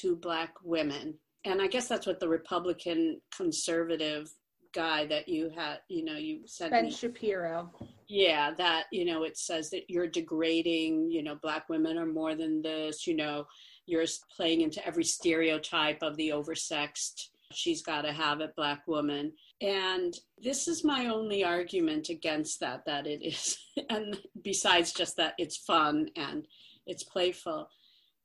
[0.00, 1.14] to black women?
[1.44, 4.30] And I guess that's what the Republican conservative
[4.74, 7.70] guy that you had, you know, you said Ben me, Shapiro.
[8.08, 11.10] Yeah, that you know, it says that you're degrading.
[11.10, 13.06] You know, black women are more than this.
[13.06, 13.46] You know,
[13.88, 14.04] you're
[14.36, 17.28] playing into every stereotype of the oversexed.
[17.52, 19.32] She's got to have it, black woman.
[19.62, 23.58] And this is my only argument against that, that it is,
[23.90, 26.46] and besides just that it's fun and
[26.86, 27.68] it's playful.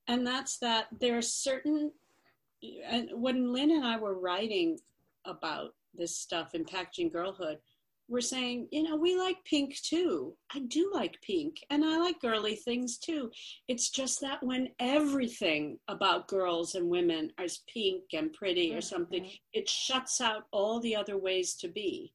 [0.07, 1.91] And that's that there are certain,
[2.85, 4.79] and when Lyn and I were writing
[5.25, 7.59] about this stuff in packaging girlhood,
[8.09, 10.35] we're saying, you know, we like pink too.
[10.53, 13.31] I do like pink and I like girly things too.
[13.67, 18.81] It's just that when everything about girls and women is pink and pretty or mm-hmm.
[18.81, 22.13] something, it shuts out all the other ways to be.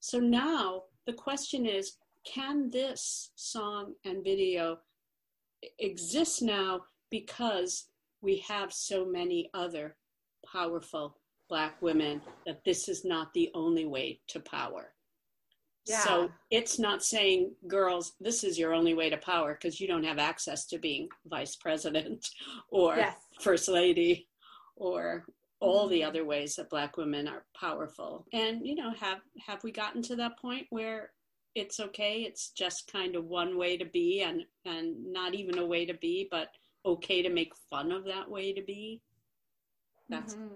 [0.00, 1.96] So now the question is
[2.26, 4.78] can this song and video
[5.78, 7.86] exist now because
[8.20, 9.96] we have so many other
[10.52, 11.16] powerful
[11.48, 14.92] black women that this is not the only way to power?
[15.88, 16.00] Yeah.
[16.04, 20.04] So it's not saying, girls, this is your only way to power because you don't
[20.04, 22.28] have access to being vice president
[22.70, 23.16] or yes.
[23.40, 24.28] first lady
[24.76, 25.24] or
[25.60, 26.08] all the mm-hmm.
[26.08, 28.26] other ways that black women are powerful.
[28.32, 31.10] And, you know, have have we gotten to that point where
[31.54, 35.66] it's okay, it's just kind of one way to be and and not even a
[35.66, 36.48] way to be, but
[36.84, 39.00] okay to make fun of that way to be?
[40.08, 40.54] That's mm-hmm.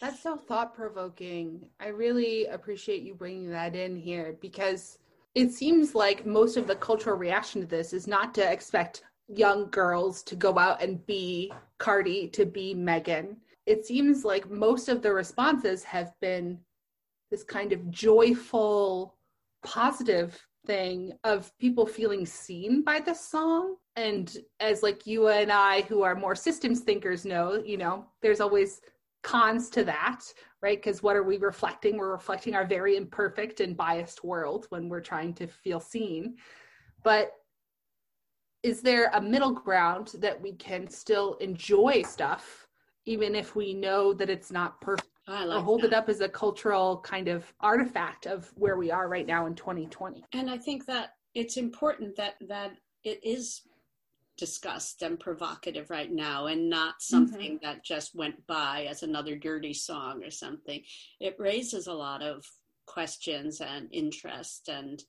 [0.00, 1.68] That's so thought provoking.
[1.78, 4.98] I really appreciate you bringing that in here because
[5.34, 9.68] it seems like most of the cultural reaction to this is not to expect young
[9.70, 13.36] girls to go out and be Cardi, to be Megan.
[13.66, 16.58] It seems like most of the responses have been
[17.30, 19.14] this kind of joyful,
[19.62, 23.76] positive thing of people feeling seen by the song.
[23.96, 28.40] And as like you and I, who are more systems thinkers, know, you know, there's
[28.40, 28.80] always
[29.22, 30.20] cons to that,
[30.62, 30.78] right?
[30.78, 31.96] Because what are we reflecting?
[31.96, 36.36] We're reflecting our very imperfect and biased world when we're trying to feel seen.
[37.02, 37.32] But
[38.62, 42.66] is there a middle ground that we can still enjoy stuff,
[43.06, 45.08] even if we know that it's not perfect?
[45.28, 45.88] Like or hold that.
[45.88, 49.54] it up as a cultural kind of artifact of where we are right now in
[49.54, 50.24] 2020.
[50.32, 52.72] And I think that it's important that that
[53.04, 53.62] it is
[54.40, 57.64] discussed and provocative right now and not something mm-hmm.
[57.64, 60.82] that just went by as another dirty song or something.
[61.20, 62.42] It raises a lot of
[62.86, 65.00] questions and interest and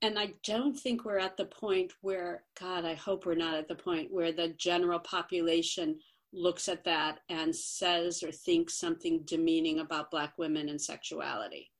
[0.00, 3.66] and I don't think we're at the point where God, I hope we're not at
[3.66, 5.98] the point where the general population
[6.32, 11.72] looks at that and says or thinks something demeaning about black women and sexuality.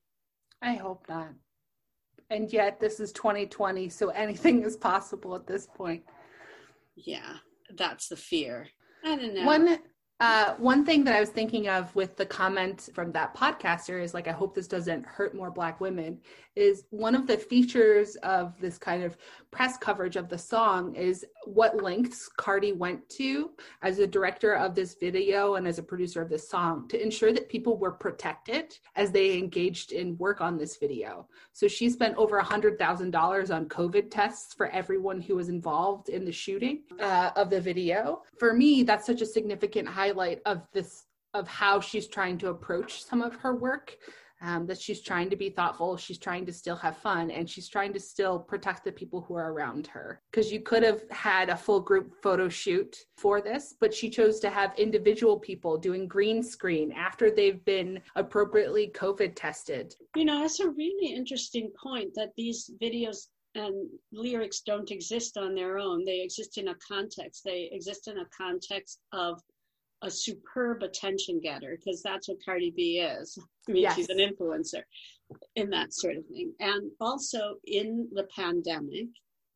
[0.61, 1.29] I hope not
[2.29, 6.03] and yet this is 2020 so anything is possible at this point.
[6.95, 7.37] Yeah
[7.75, 8.67] that's the fear.
[9.03, 9.45] I don't know.
[9.45, 9.79] One
[10.21, 14.13] uh, one thing that I was thinking of with the comment from that podcaster is
[14.13, 16.19] like, I hope this doesn't hurt more Black women.
[16.55, 19.15] Is one of the features of this kind of
[19.49, 23.51] press coverage of the song is what lengths Cardi went to
[23.81, 27.31] as a director of this video and as a producer of this song to ensure
[27.31, 31.27] that people were protected as they engaged in work on this video.
[31.53, 36.25] So she spent over a $100,000 on COVID tests for everyone who was involved in
[36.25, 38.23] the shooting uh, of the video.
[38.37, 42.49] For me, that's such a significant high highlight of this of how she's trying to
[42.49, 43.95] approach some of her work
[44.41, 47.69] um, that she's trying to be thoughtful she's trying to still have fun and she's
[47.69, 50.21] trying to still protect the people who are around her.
[50.31, 54.39] Because you could have had a full group photo shoot for this but she chose
[54.39, 59.93] to have individual people doing green screen after they've been appropriately covid tested.
[60.15, 65.55] You know that's a really interesting point that these videos and lyrics don't exist on
[65.55, 66.05] their own.
[66.05, 67.43] They exist in a context.
[67.43, 69.41] They exist in a context of
[70.01, 73.37] a superb attention getter because that's what Cardi B is.
[73.67, 73.95] I mean, yes.
[73.95, 74.83] she's an influencer
[75.55, 76.53] in that sort of thing.
[76.59, 79.07] And also in the pandemic,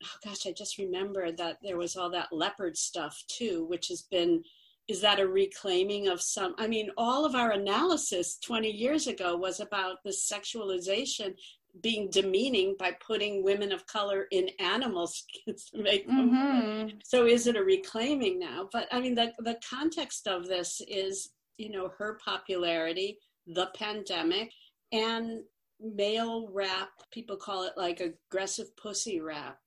[0.04, 4.04] oh gosh, I just remember that there was all that leopard stuff too, which has
[4.04, 4.44] been
[4.90, 9.38] is that a reclaiming of some i mean all of our analysis 20 years ago
[9.38, 11.34] was about the sexualization
[11.82, 15.08] being demeaning by putting women of color in animal
[15.46, 16.32] skins to make them.
[16.32, 16.98] Mm-hmm.
[17.04, 18.70] So is it a reclaiming now?
[18.72, 24.52] But I mean, the the context of this is you know her popularity, the pandemic,
[24.92, 25.42] and
[25.80, 26.90] male rap.
[27.12, 29.58] People call it like aggressive pussy rap.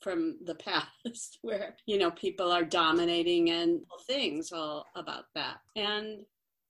[0.00, 6.24] from the past where you know people are dominating and things all about that and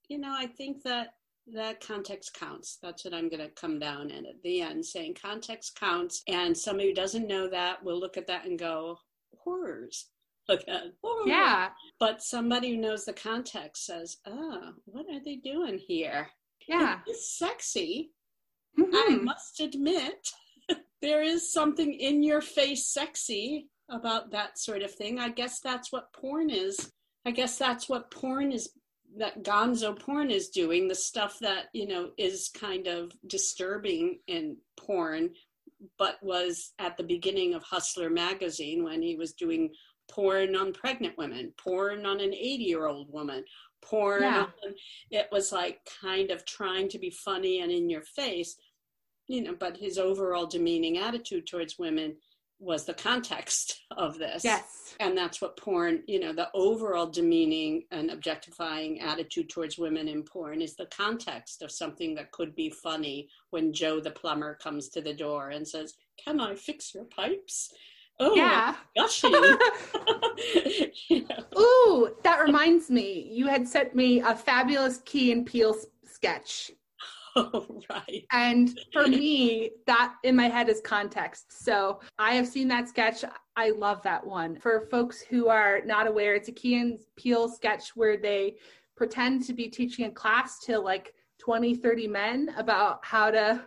[0.07, 1.13] you know i think that
[1.53, 5.15] that context counts that's what i'm going to come down and at the end saying
[5.19, 8.97] context counts and somebody who doesn't know that will look at that and go
[9.43, 10.07] horrors
[10.47, 11.27] look at horror.
[11.27, 16.27] yeah but somebody who knows the context says oh what are they doing here
[16.67, 18.11] yeah it's sexy
[18.77, 18.89] Mhm.
[18.93, 20.29] I must admit,
[21.01, 25.19] there is something in your face sexy about that sort of thing.
[25.19, 26.91] I guess that's what porn is.
[27.25, 28.69] I guess that's what porn is,
[29.17, 34.57] that gonzo porn is doing, the stuff that, you know, is kind of disturbing in
[34.77, 35.31] porn,
[35.97, 39.71] but was at the beginning of Hustler magazine when he was doing
[40.09, 43.43] porn on pregnant women, porn on an 80 year old woman,
[43.81, 44.21] porn.
[44.23, 44.43] Yeah.
[44.65, 44.75] on-
[45.11, 48.55] it was like kind of trying to be funny and in your face
[49.29, 52.15] you know, but his overall demeaning attitude towards women
[52.59, 54.43] was the context of this.
[54.43, 60.07] yes And that's what porn, you know, the overall demeaning and objectifying attitude towards women
[60.07, 64.55] in porn is the context of something that could be funny when Joe the plumber
[64.55, 67.71] comes to the door and says, Can I fix your pipes?
[68.19, 69.31] Oh, yeah gushing.
[71.09, 73.29] you know, Ooh, that reminds me.
[73.31, 76.71] You had sent me a fabulous Key and Peele sketch.
[77.35, 78.25] Oh, right.
[78.31, 81.63] And for me, that in my head is context.
[81.63, 83.23] So I have seen that sketch.
[83.55, 84.57] I love that one.
[84.59, 88.55] For folks who are not aware, it's a Key and Peele sketch where they
[88.95, 93.63] pretend to be teaching a class to like 20, 30 men about how to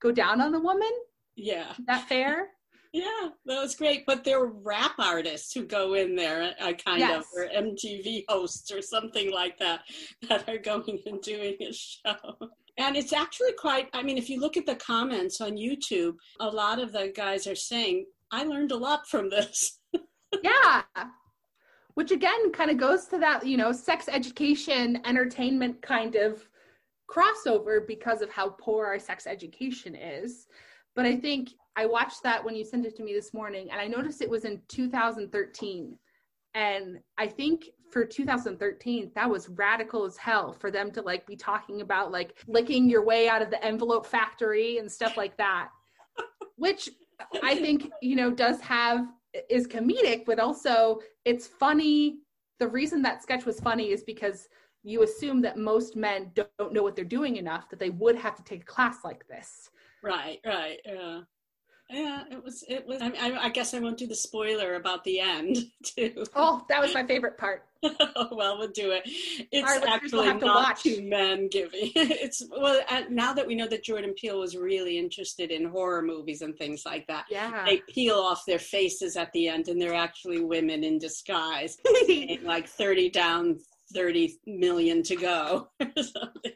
[0.00, 0.90] go down on a woman.
[1.36, 1.70] Yeah.
[1.78, 2.48] Is that fair?
[2.94, 4.04] Yeah, that was great.
[4.04, 7.24] But there are rap artists who go in there, I kind Yes.
[7.24, 9.80] of, or MTV hosts or something like that,
[10.28, 12.36] that are going and doing a show.
[12.78, 16.48] And it's actually quite, I mean, if you look at the comments on YouTube, a
[16.48, 19.78] lot of the guys are saying, I learned a lot from this.
[20.42, 20.82] yeah.
[21.94, 26.48] Which again kind of goes to that you know sex education entertainment kind of
[27.10, 30.46] crossover because of how poor our sex education is.
[30.94, 33.80] But i think i watched that when you sent it to me this morning and
[33.80, 35.96] i noticed it was in 2013
[36.54, 41.36] and i think for 2013 that was radical as hell for them to like be
[41.36, 45.68] talking about like licking your way out of the envelope factory and stuff like that
[46.56, 46.88] which
[47.42, 49.06] I think, you know, does have
[49.48, 52.18] is comedic, but also it's funny.
[52.58, 54.48] The reason that sketch was funny is because
[54.82, 58.36] you assume that most men don't know what they're doing enough that they would have
[58.36, 59.70] to take a class like this.
[60.02, 61.20] Right, right, yeah.
[61.90, 65.04] Yeah, it was, it was, I, I, I guess I won't do the spoiler about
[65.04, 66.24] the end, too.
[66.34, 67.64] Oh, that was my favorite part.
[67.84, 69.02] oh, well, we'll do it.
[69.50, 71.90] It's Our actually not two men giving.
[71.94, 76.02] It's well uh, now that we know that Jordan Peele was really interested in horror
[76.02, 77.24] movies and things like that.
[77.28, 77.64] Yeah.
[77.66, 81.76] They peel off their faces at the end, and they're actually women in disguise,
[82.42, 83.58] like thirty down,
[83.92, 85.68] thirty million to go.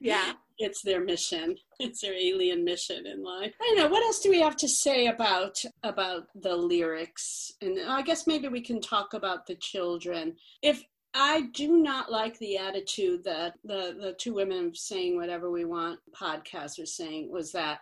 [0.01, 0.33] yeah.
[0.59, 1.57] It's their mission.
[1.79, 3.53] It's their alien mission in life.
[3.61, 3.89] I don't know.
[3.89, 7.53] What else do we have to say about about the lyrics?
[7.61, 10.37] And I guess maybe we can talk about the children.
[10.63, 15.67] If I do not like the attitude that the the two women saying whatever we
[15.67, 17.81] want podcast are saying was that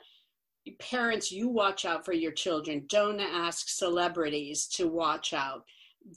[0.79, 2.85] parents you watch out for your children.
[2.89, 5.65] Don't ask celebrities to watch out.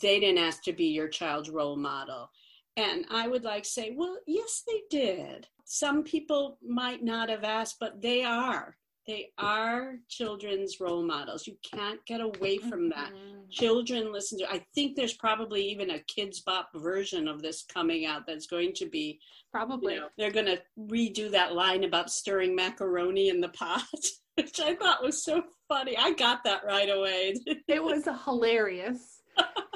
[0.02, 2.30] They didn't ask to be your child's role model.
[2.78, 5.48] And I would like to say, well, yes, they did.
[5.66, 8.78] Some people might not have asked, but they are.
[9.08, 11.48] They are children's role models.
[11.48, 13.13] You can't get away from that.
[13.13, 13.50] Mhm.
[13.50, 14.52] Children listen to.
[14.52, 18.74] I think there's probably even a Kidz Bop version of this coming out that's going
[18.74, 19.20] to be.
[19.52, 19.94] Probably.
[19.96, 23.84] You know, they're going to redo that line about stirring macaroni in the pot,
[24.36, 25.98] which I thought was so funny.
[25.98, 27.34] I got that right away.
[27.68, 29.17] it was hilarious.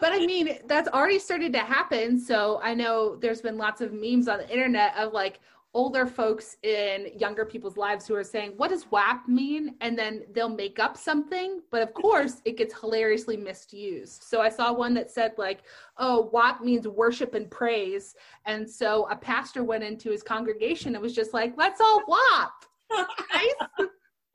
[0.01, 2.19] But I mean, that's already started to happen.
[2.19, 5.39] So I know there's been lots of memes on the internet of like
[5.73, 9.75] older folks in younger people's lives who are saying, What does WAP mean?
[9.79, 11.61] And then they'll make up something.
[11.69, 14.23] But of course, it gets hilariously misused.
[14.23, 15.63] So I saw one that said, like,
[15.97, 18.15] oh, WAP means worship and praise.
[18.45, 22.65] And so a pastor went into his congregation and was just like, Let's all WAP.
[23.31, 23.87] Guys.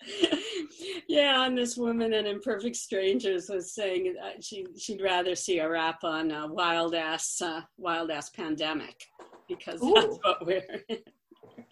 [1.09, 6.05] yeah, and this woman in Imperfect Strangers was saying she she'd rather see a rap
[6.05, 9.07] on a wild ass uh, wild ass pandemic
[9.49, 10.63] because that's what we're.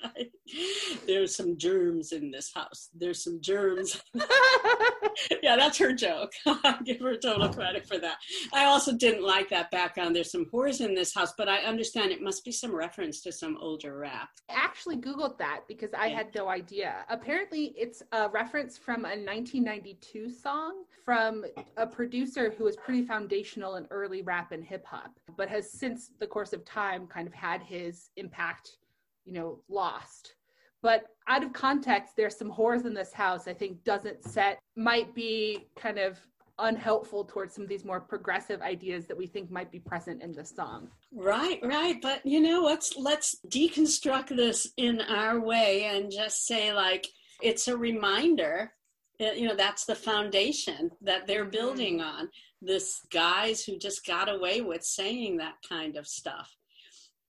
[1.07, 2.91] There's some germs in this house.
[2.95, 4.01] There's some germs.
[5.43, 6.33] yeah, that's her joke.
[6.47, 8.17] I give her total credit for that.
[8.53, 10.15] I also didn't like that background.
[10.15, 13.33] There's some whores in this house, but I understand it must be some reference to
[13.33, 14.29] some older rap.
[14.51, 16.17] I actually Googled that because I Yeah.
[16.17, 17.05] had no idea.
[17.09, 21.45] Apparently, it's a reference from a 1992 song from
[21.77, 26.11] a producer who was pretty foundational in early rap and hip hop, but has since
[26.19, 28.79] the course of time kind of had his impact,
[29.25, 30.35] you know, lost.
[30.83, 35.15] But out of context, there's some whores in this house, I think doesn't set, might
[35.15, 36.19] be kind of
[36.59, 40.33] unhelpful towards some of these more progressive ideas that we think might be present in
[40.33, 40.89] this song.
[41.13, 41.97] Right, right.
[42.01, 47.07] But you know, let's let's deconstruct this in our way and just say like
[47.43, 48.73] it's a reminder.
[49.21, 52.29] uh, You know, that's the foundation that they're building on.
[52.63, 56.55] This guys who just got away with saying that kind of stuff.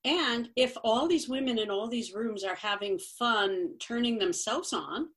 [0.06, 5.10] And if all these women in all these rooms are having fun turning themselves on,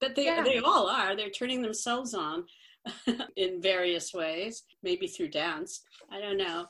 [0.00, 0.42] but they Yeah.
[0.42, 2.46] they all are, they're turning themselves on
[3.36, 5.82] in various ways, maybe through dance.
[6.10, 6.66] I don't know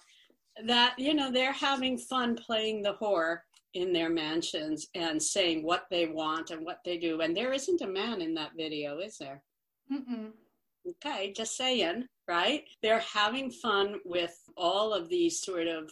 [0.65, 3.39] that you know they're having fun playing the whore
[3.75, 7.83] in their mansions and saying what they want and what they do and there isn't
[7.83, 9.43] a man in that video is there
[9.91, 10.33] Mm-mm.
[10.89, 12.63] okay just saying right?
[12.81, 15.91] They're having fun with all of these sort of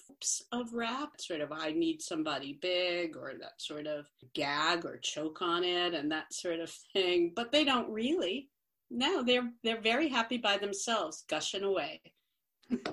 [0.53, 5.41] of rap sort of i need somebody big or that sort of gag or choke
[5.41, 7.33] on it and that sort of thing.
[7.35, 8.49] But they don't really.
[8.91, 12.01] No they're they're very happy by themselves gushing away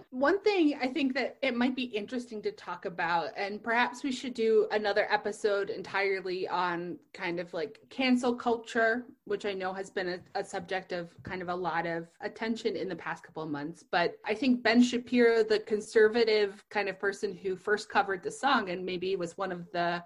[0.09, 4.11] One thing I think that it might be interesting to talk about, and perhaps we
[4.13, 9.89] should do another episode entirely on kind of like cancel culture, which I know has
[9.89, 13.43] been a, a subject of kind of a lot of attention in the past couple
[13.43, 13.83] of months.
[13.83, 18.69] But I think Ben Shapiro, the conservative kind of person who first covered the song
[18.69, 20.01] and maybe was one of the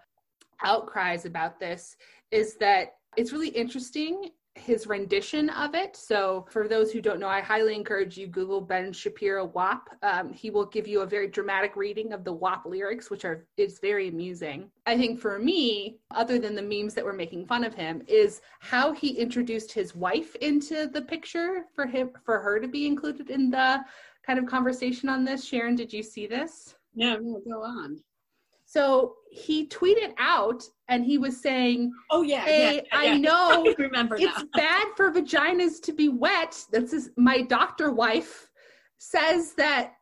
[0.64, 1.96] outcries about this,
[2.32, 5.96] is that it's really interesting his rendition of it.
[5.96, 9.90] So, for those who don't know, I highly encourage you Google Ben Shapiro WAP.
[10.04, 13.46] Um, he will give you a very dramatic reading of the WAP lyrics, which are
[13.58, 14.70] is very amusing.
[14.86, 18.42] I think for me, other than the memes that were making fun of him, is
[18.60, 23.30] how he introduced his wife into the picture for him for her to be included
[23.30, 23.80] in the
[24.26, 25.46] kind of conversation on this.
[25.46, 26.76] Sharon, did you see this?
[26.96, 28.02] no go on
[28.70, 33.18] So he tweeted out and he was saying, oh yeah Hey, yeah, I yeah.
[33.18, 36.56] know I remember it's now bad for vaginas to be wet.
[36.72, 38.52] This is my doctor wife
[39.00, 39.94] says that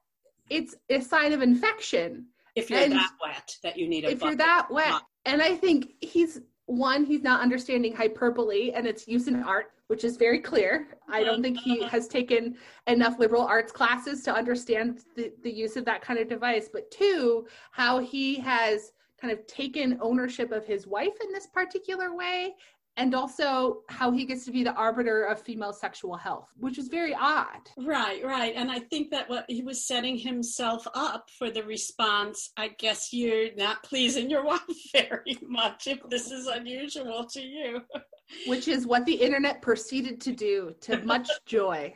[0.50, 2.26] it's a sign of infection
[2.58, 5.02] if you're and that wet that you need a if you're that wet.
[5.24, 10.04] And I think he's one, he's not understanding hyperbole and its use in art, which
[10.04, 10.90] is very clear.
[11.10, 12.58] I don't think he has taken
[12.88, 16.70] enough liberal arts classes to understand the, the use of that kind of device.
[16.72, 22.16] But two, how he has kind of taken ownership of his wife in this particular
[22.16, 22.54] way.
[22.98, 26.88] And also how he gets to be the arbiter of female sexual health, which is
[26.88, 27.70] very odd.
[27.78, 28.54] Right, right.
[28.56, 33.14] And I think that what he was setting himself up for the response, I guess
[33.14, 37.82] you're not pleasing your wife very much if this is unusual to you.
[38.46, 41.94] which is what the internet proceeded to do to much joy.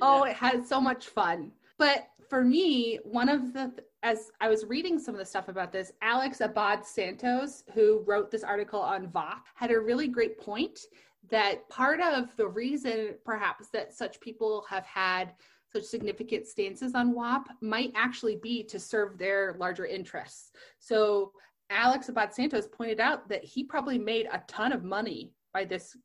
[0.00, 1.52] Oh, it had so much fun.
[1.78, 3.72] But for me, one of the
[4.06, 8.30] as I was reading some of the stuff about this, Alex Abad Santos, who wrote
[8.30, 10.78] this article on Vox, had a really great point
[11.28, 15.34] that part of the reason perhaps that such people have had
[15.72, 20.52] such significant stances on WAP might actually be to serve their larger interests.
[20.78, 21.32] So
[21.70, 25.96] Alex Abad Santos pointed out that he probably made a ton of money by this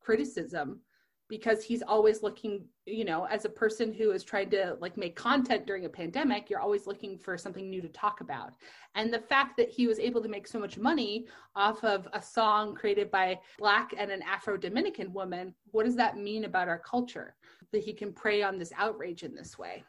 [0.00, 0.80] criticism
[1.28, 5.16] because he's always looking you know as a person who is trying to like make
[5.16, 8.52] content during a pandemic you're always looking for something new to talk about
[8.94, 12.20] and the fact that he was able to make so much money off of a
[12.20, 16.78] song created by black and an afro dominican woman what does that mean about our
[16.78, 17.34] culture
[17.72, 19.82] that he can prey on this outrage in this way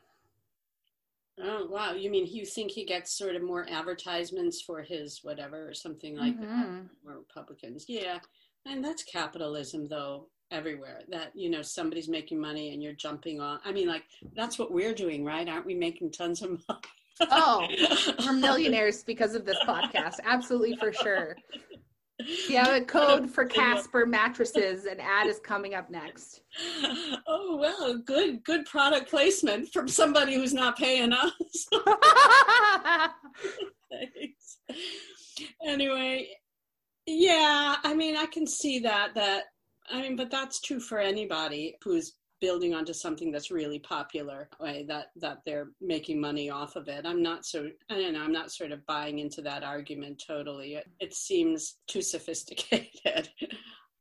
[1.37, 1.91] Oh, wow.
[1.91, 6.15] You mean you think he gets sort of more advertisements for his whatever or something
[6.15, 6.65] like that?
[6.65, 6.89] Mhm.
[7.03, 7.85] More Republicans.
[7.89, 8.19] Yeah.
[8.65, 11.01] And that's capitalism, though, everywhere.
[11.09, 13.59] That, you know, somebody's making money and you're jumping on.
[13.65, 14.03] I mean, like,
[14.35, 15.47] that's what we're doing, right?
[15.47, 16.81] Aren't we making tons of money?
[17.31, 17.65] oh
[18.25, 21.37] we're millionaires because of this podcast absolutely for sure
[22.49, 26.41] have a code for casper mattresses an ad is coming up next
[27.27, 31.67] Oh well, good good product placement from somebody who's not paying us.
[33.91, 34.57] Thanks.
[35.65, 36.29] Anyway,
[37.05, 39.15] yeah, I mean, I can see that.
[39.15, 39.43] That
[39.89, 44.85] I mean, but that's true for anybody who's building onto something that's really popular way
[44.87, 47.05] that that they're making money off of it.
[47.05, 50.75] I'm not so i don't know i'm not sort of buying into that argument totally.
[50.75, 53.29] It, it seems too sophisticated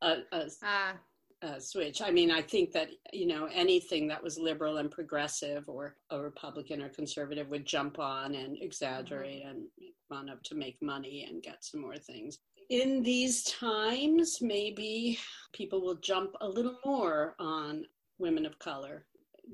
[0.01, 0.93] a, a, uh,
[1.41, 2.01] a switch.
[2.01, 6.19] I mean i think that you know anything that was liberal and progressive or a
[6.19, 9.49] republican or conservative would jump on and exaggerate mm-hmm.
[9.49, 9.65] and
[10.11, 12.39] run up to make money and get some more things
[12.69, 15.19] in these times, maybe
[15.53, 17.85] people will jump a little more on
[18.17, 19.05] women of color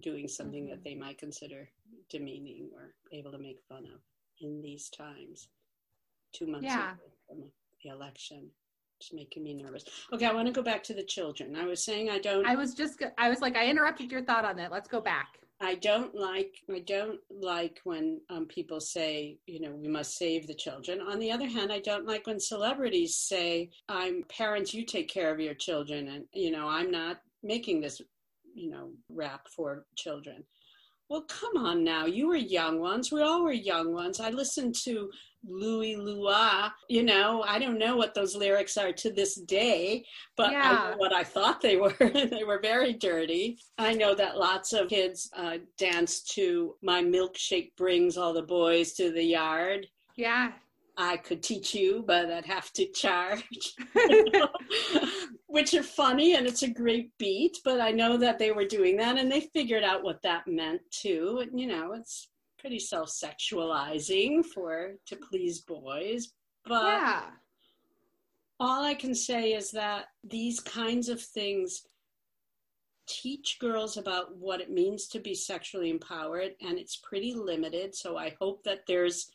[0.02, 0.72] doing something mm-hmm.
[0.72, 1.70] that they might consider
[2.10, 4.02] demeaning or able to make fun of
[4.42, 5.50] in these times.
[6.34, 6.94] Two months yeah.
[7.28, 7.44] from
[7.84, 8.50] the election.
[9.00, 9.84] It's making me nervous.
[10.14, 11.56] Okay, I want to go back to the children.
[11.56, 12.46] I was saying I don't.
[12.46, 13.02] I was just.
[13.18, 14.72] I was like, I interrupted your thought on that.
[14.72, 15.40] Let's go back.
[15.62, 20.48] I don't like I don't like when um, people say you know we must save
[20.48, 21.02] the children.
[21.02, 25.32] On the other hand, I don't like when celebrities say I'm parents, you take care
[25.32, 28.02] of your children, and you know I'm not making this
[28.56, 30.44] you know rap for children.
[31.10, 32.06] Well, come on now.
[32.06, 33.12] You were young ones.
[33.12, 34.20] We all were young ones.
[34.20, 35.12] I listened to
[35.48, 36.70] Louie Louie.
[36.90, 40.06] You know, I don't know what those lyrics are to this day,
[40.38, 40.94] but yeah.
[40.94, 41.96] I what I thought they were.
[42.00, 43.60] they were very dirty.
[43.78, 48.94] I know that lots of kids uh, dance to My Milkshake Brings All the Boys
[48.94, 49.88] to the Yard.
[50.16, 50.52] Yeah.
[50.98, 53.76] I could teach you, but I'd have to charge,
[55.48, 57.58] which are funny and it's a great beat.
[57.64, 60.82] But I know that they were doing that and they figured out what that meant
[60.92, 61.40] too.
[61.42, 62.30] And, you know, it's
[62.62, 66.30] pretty self sexualizing for to please boys.
[66.66, 67.24] But yeah.
[68.60, 71.82] all I can say is that these kinds of things
[73.08, 77.96] teach girls about what it means to be sexually empowered and it's pretty limited.
[77.96, 79.32] So I hope that there's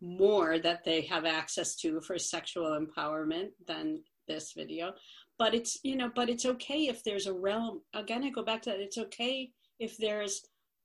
[0.00, 4.92] more that they have access to for sexual empowerment than this video
[5.38, 8.62] but it's you know but it's okay if there's a realm again i go back
[8.62, 10.42] to that it's okay if there's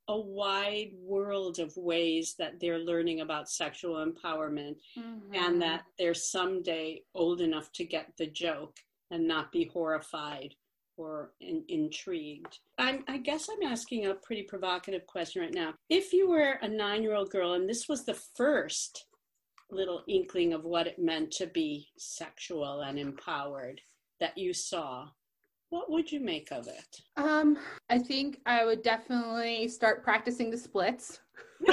[0.07, 5.33] a wide world of ways that they're learning about sexual empowerment mm-hmm.
[5.33, 8.77] and that they're someday old enough to get the joke
[9.11, 10.53] and not be horrified
[10.97, 12.59] or in, intrigued.
[12.77, 15.73] I'm, I guess I'm asking a pretty provocative question right now.
[15.89, 19.05] If you were a nine year old girl and this was the first
[19.71, 23.81] little inkling of what it meant to be sexual and empowered
[24.19, 25.07] that you saw,
[25.69, 27.01] what would you make of it?
[27.17, 27.57] Um,
[27.89, 31.19] I think I would definitely start practicing the splits.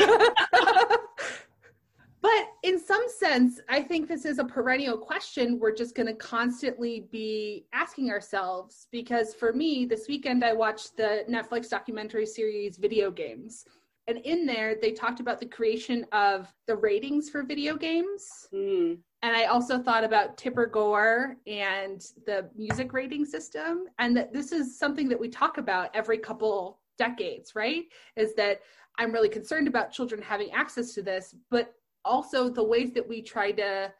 [2.22, 6.14] But in some sense, I think this is a perennial question we're just going to
[6.14, 8.86] constantly be asking ourselves.
[8.92, 13.64] Because for me, this weekend I watched the Netflix documentary series Video Games.
[14.06, 18.48] And in there, they talked about the creation of the ratings for video games.
[18.54, 18.98] Mm.
[19.22, 23.84] And I also thought about Tipper Gore and the music rating system.
[23.98, 27.84] And that this is something that we talk about every couple decades, right?
[28.16, 28.60] Is that
[28.98, 33.22] I'm really concerned about children having access to this, but also the ways that we
[33.22, 33.92] try to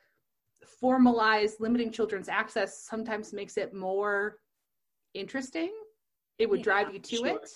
[0.83, 4.39] formalize limiting children's access sometimes makes it more
[5.15, 5.73] interesting.
[6.39, 7.27] It would yeah, drive you to sure.
[7.29, 7.49] it.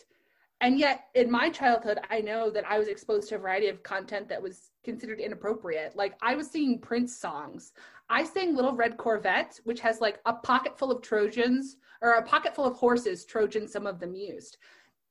[0.63, 3.83] And yet, in my childhood, I know that I was exposed to a variety of
[3.83, 5.95] content that was considered inappropriate.
[5.95, 7.73] Like, I was singing Prince songs.
[8.09, 12.23] I sang Little Red Corvette, which has like a pocket full of Trojans or a
[12.23, 14.57] pocket full of horses, Trojans, some of them used.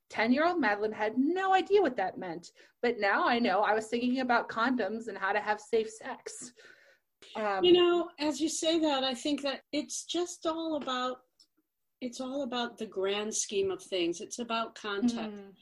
[0.09, 2.51] 10 year old Madeline had no idea what that meant.
[2.81, 6.53] But now I know I was singing about condoms and how to have safe sex.
[7.35, 11.17] Um, you know, as you say that, I think that it's just all about
[12.01, 14.21] it's all about the grand scheme of things.
[14.21, 15.33] It's about content.
[15.33, 15.53] Mm.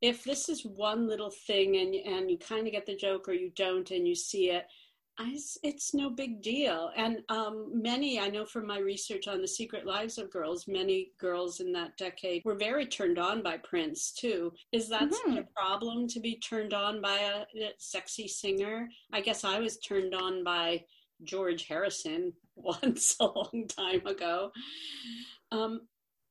[0.00, 3.32] If this is one little thing and and you kind of get the joke or
[3.32, 4.66] you don't and you see it,
[5.18, 6.90] I, it's no big deal.
[6.96, 11.12] And um, many, I know from my research on the secret lives of girls, many
[11.20, 14.52] girls in that decade were very turned on by Prince too.
[14.72, 15.38] Is that mm-hmm.
[15.38, 18.88] a problem to be turned on by a, a sexy singer?
[19.12, 20.84] I guess I was turned on by
[21.24, 24.50] George Harrison once a long time ago.
[25.50, 25.82] Um,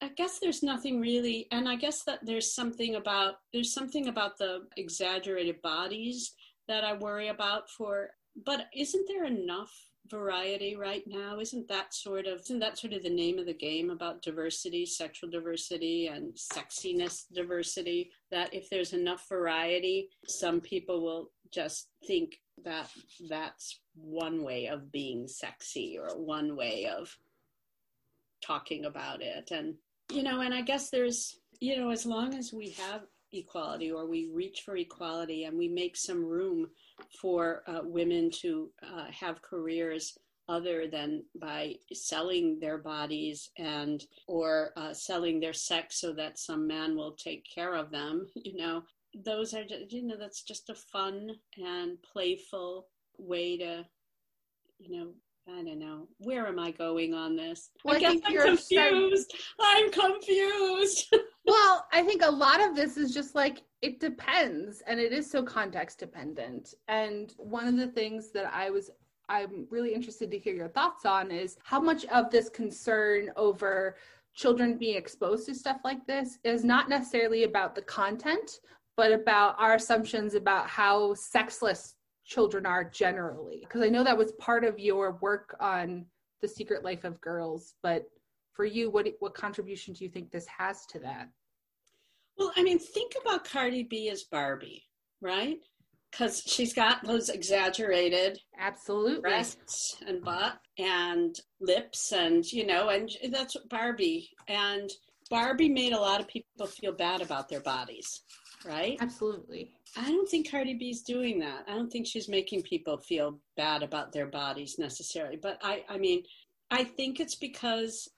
[0.03, 4.37] I guess there's nothing really, and I guess that there's something about there's something about
[4.37, 6.33] the exaggerated bodies
[6.67, 8.09] that I worry about for
[8.45, 9.71] but isn't there enough
[10.09, 11.39] variety right now?
[11.39, 14.85] Isn't that sort of isn't that sort of the name of the game about diversity,
[14.85, 18.11] sexual diversity and sexiness diversity?
[18.31, 22.89] That if there's enough variety, some people will just think that
[23.29, 27.15] that's one way of being sexy or one way of
[28.41, 29.51] talking about it.
[29.51, 29.75] And
[30.11, 33.01] you know, and I guess there's you know, as long as we have
[33.31, 36.67] equality or we reach for equality and we make some room
[37.21, 40.17] for uh, women to uh, have careers
[40.49, 46.67] other than by selling their bodies and or uh, selling their sex so that some
[46.67, 48.83] man will take care of them you know
[49.13, 52.87] those are just, you know that's just a fun and playful
[53.17, 53.85] way to
[54.79, 55.11] you know
[55.47, 56.07] I don't know.
[56.19, 57.71] Where am I going on this?
[57.83, 59.33] Well, I, I guess I'm confused.
[59.59, 61.15] I'm confused.
[61.45, 65.29] well, I think a lot of this is just like it depends and it is
[65.29, 66.75] so context dependent.
[66.87, 68.91] And one of the things that I was
[69.29, 73.95] I'm really interested to hear your thoughts on is how much of this concern over
[74.33, 78.59] children being exposed to stuff like this is not necessarily about the content,
[78.97, 83.59] but about our assumptions about how sexless children are generally.
[83.61, 86.05] Because I know that was part of your work on
[86.41, 88.03] the secret life of girls, but
[88.53, 91.29] for you, what what contribution do you think this has to that?
[92.37, 94.83] Well, I mean, think about Cardi B as Barbie,
[95.21, 95.59] right?
[96.11, 103.09] because she's got those exaggerated absolutely breasts and butt and lips and you know and
[103.31, 104.89] that's barbie and
[105.29, 108.23] barbie made a lot of people feel bad about their bodies
[108.65, 112.97] right absolutely i don't think cardi b's doing that i don't think she's making people
[112.97, 116.23] feel bad about their bodies necessarily but i i mean
[116.69, 118.09] i think it's because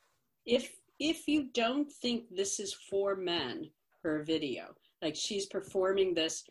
[0.45, 3.69] if if you don't think this is for men
[4.03, 4.65] her video
[5.01, 6.43] like she's performing this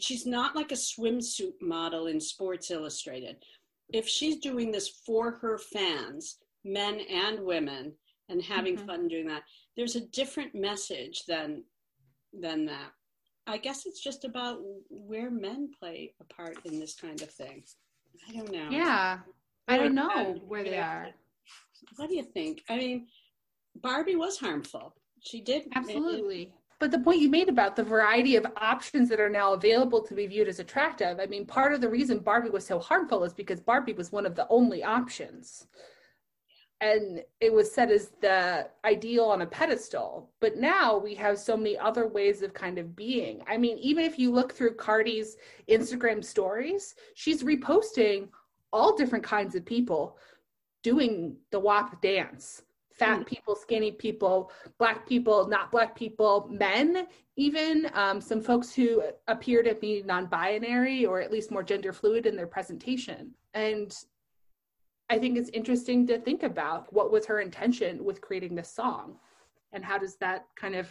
[0.00, 3.36] she's not like a swimsuit model in Sports Illustrated.
[3.92, 7.92] If she's doing this for her fans, men and women,
[8.28, 8.86] and having mm-hmm.
[8.86, 9.42] fun doing that,
[9.76, 11.64] there's a different message than
[12.32, 12.92] than that.
[13.46, 17.64] I guess it's just about where men play a part in this kind of thing.
[18.28, 18.68] I don't know.
[18.70, 19.18] Yeah.
[19.68, 21.08] I don't know uh, where they are.
[21.96, 22.62] What do you think?
[22.68, 23.06] I mean,
[23.76, 24.94] Barbie was harmful.
[25.20, 25.64] She did.
[25.74, 26.52] Absolutely.
[26.78, 30.14] But the point you made about the variety of options that are now available to
[30.14, 33.32] be viewed as attractive, I mean, part of the reason Barbie was so harmful is
[33.32, 35.68] because Barbie was one of the only options.
[36.82, 40.28] And it was set as the ideal on a pedestal.
[40.40, 43.42] But now we have so many other ways of kind of being.
[43.46, 45.36] I mean, even if you look through Cardi's
[45.70, 48.28] Instagram stories, she's reposting
[48.72, 50.18] all different kinds of people
[50.82, 52.62] doing the WAP dance
[53.02, 53.26] fat mm.
[53.26, 57.06] people, skinny people, black people, not black people, men,
[57.36, 61.92] even um, some folks who appear to be non binary or at least more gender
[61.92, 63.32] fluid in their presentation.
[63.54, 63.96] And
[65.12, 69.16] I think it's interesting to think about what was her intention with creating this song
[69.74, 70.88] and how does that kind of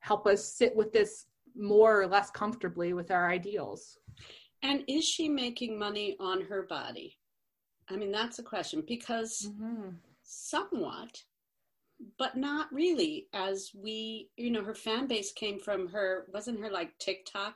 [0.00, 1.24] help us sit with this
[1.56, 3.96] more or less comfortably with our ideals.
[4.62, 7.16] And is she making money on her body?
[7.88, 9.88] I mean, that's a question because mm-hmm.
[10.22, 11.22] somewhat
[12.18, 16.70] but not really as we you know her fan base came from her wasn't her
[16.70, 17.54] like tiktok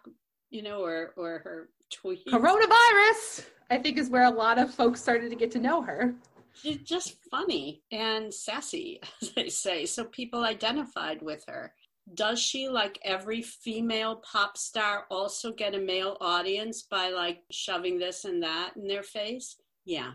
[0.49, 5.01] you know or or her tweet coronavirus i think is where a lot of folks
[5.01, 6.15] started to get to know her
[6.53, 11.73] she's just funny and sassy as they say so people identified with her
[12.15, 17.99] does she like every female pop star also get a male audience by like shoving
[17.99, 20.13] this and that in their face yeah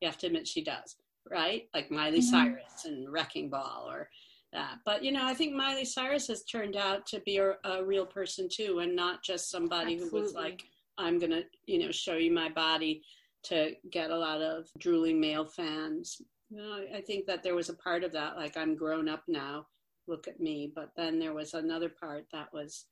[0.00, 0.96] you have to admit she does
[1.30, 1.68] right?
[1.74, 2.30] Like Miley mm-hmm.
[2.30, 4.08] Cyrus and Wrecking Ball or
[4.52, 4.78] that.
[4.84, 8.06] But, you know, I think Miley Cyrus has turned out to be a, a real
[8.06, 10.18] person too and not just somebody Absolutely.
[10.18, 10.64] who was like,
[10.98, 13.02] I'm going to, you know, show you my body
[13.44, 16.20] to get a lot of drooling male fans.
[16.50, 19.22] You know, I think that there was a part of that, like, I'm grown up
[19.28, 19.66] now,
[20.06, 20.72] look at me.
[20.74, 22.86] But then there was another part that was,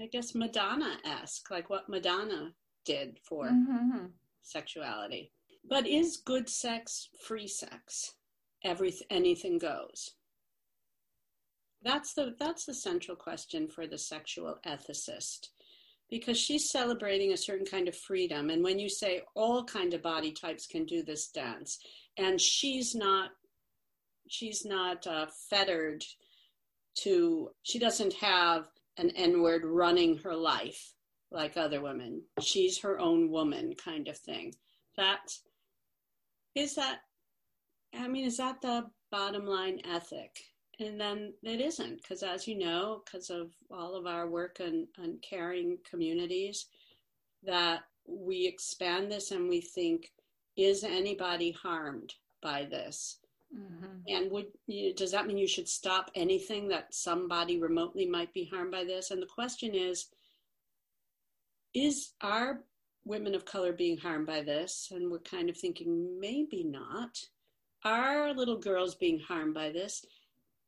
[0.00, 2.52] I guess, Madonna esque, like what Madonna
[2.84, 4.06] did for mm-hmm.
[4.42, 5.32] sexuality.
[5.68, 8.14] But is good sex free sex?
[8.64, 10.12] Every anything goes.
[11.82, 15.48] That's the that's the central question for the sexual ethicist
[16.10, 18.50] because she's celebrating a certain kind of freedom.
[18.50, 21.78] And when you say all kind of body types can do this dance
[22.16, 23.30] and she's not
[24.28, 26.02] she's not uh, fettered
[27.02, 28.64] to she doesn't have
[28.98, 30.92] an n-word running her life
[31.30, 32.22] like other women.
[32.40, 34.54] She's her own woman kind of thing.
[34.96, 35.20] That
[36.56, 37.00] is that
[37.94, 40.40] i mean is that the bottom line ethic
[40.78, 44.86] and then it isn't because as you know because of all of our work on,
[45.02, 46.66] on caring communities
[47.42, 50.12] that we expand this and we think
[50.56, 53.18] is anybody harmed by this
[53.54, 53.98] mm-hmm.
[54.08, 58.48] and would you, does that mean you should stop anything that somebody remotely might be
[58.52, 60.08] harmed by this and the question is
[61.76, 62.60] is our
[63.04, 67.18] women of color being harmed by this, and we're kind of thinking maybe not.
[67.84, 70.04] Are little girls being harmed by this?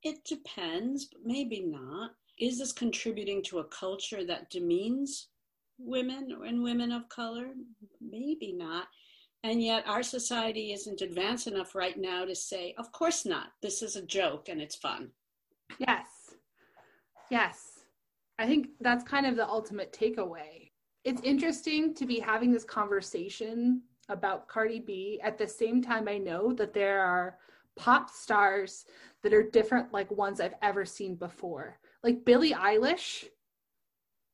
[0.03, 2.12] It depends, but maybe not.
[2.38, 5.28] Is this contributing to a culture that demeans
[5.78, 7.49] women and women of color?
[8.01, 8.86] Maybe not.
[9.44, 13.49] And yet, our society isn't advanced enough right now to say, of course not.
[13.62, 15.11] This is a joke and it's fun.
[15.78, 16.07] Yes.
[17.30, 17.80] Yes.
[18.38, 20.70] I think that's kind of the ultimate takeaway.
[21.05, 26.18] It's interesting to be having this conversation about Cardi B at the same time I
[26.18, 27.38] know that there are
[27.78, 28.84] pop stars
[29.22, 31.78] that are different like ones I've ever seen before.
[32.04, 33.24] Like Billie Eilish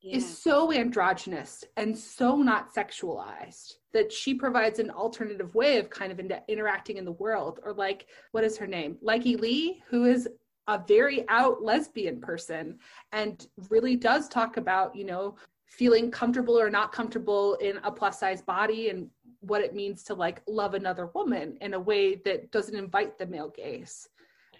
[0.02, 0.16] yeah.
[0.16, 6.10] is so androgynous and so not sexualized that she provides an alternative way of kind
[6.10, 7.60] of in- interacting in the world.
[7.64, 8.98] Or like, what is her name?
[9.02, 10.28] Lykke Li, who is
[10.66, 12.78] a very out lesbian person
[13.12, 15.36] and really does talk about, you know,
[15.66, 19.08] feeling comfortable or not comfortable in a plus size body and
[19.46, 23.26] what it means to like love another woman in a way that doesn't invite the
[23.26, 24.08] male gaze.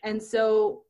[0.03, 0.83] And so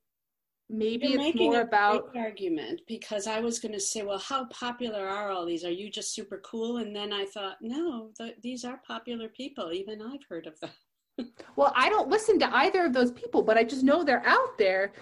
[0.69, 5.07] maybe You're it's more about argument because I was going to say, well, how popular
[5.07, 5.65] are all these?
[5.65, 6.79] Are you just super cool?
[6.79, 9.73] And then I thought, no, the, these are popular people.
[9.73, 10.71] Even I've heard of them.
[11.57, 14.59] well, I don't listen to either of those people, but I just know they're out
[14.59, 14.93] there,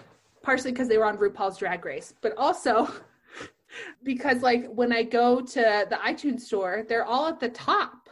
[0.41, 2.91] partially because they were on RuPaul's Drag Race, but also
[4.03, 8.02] because, like, when I go to the iTunes store, they're all at the top.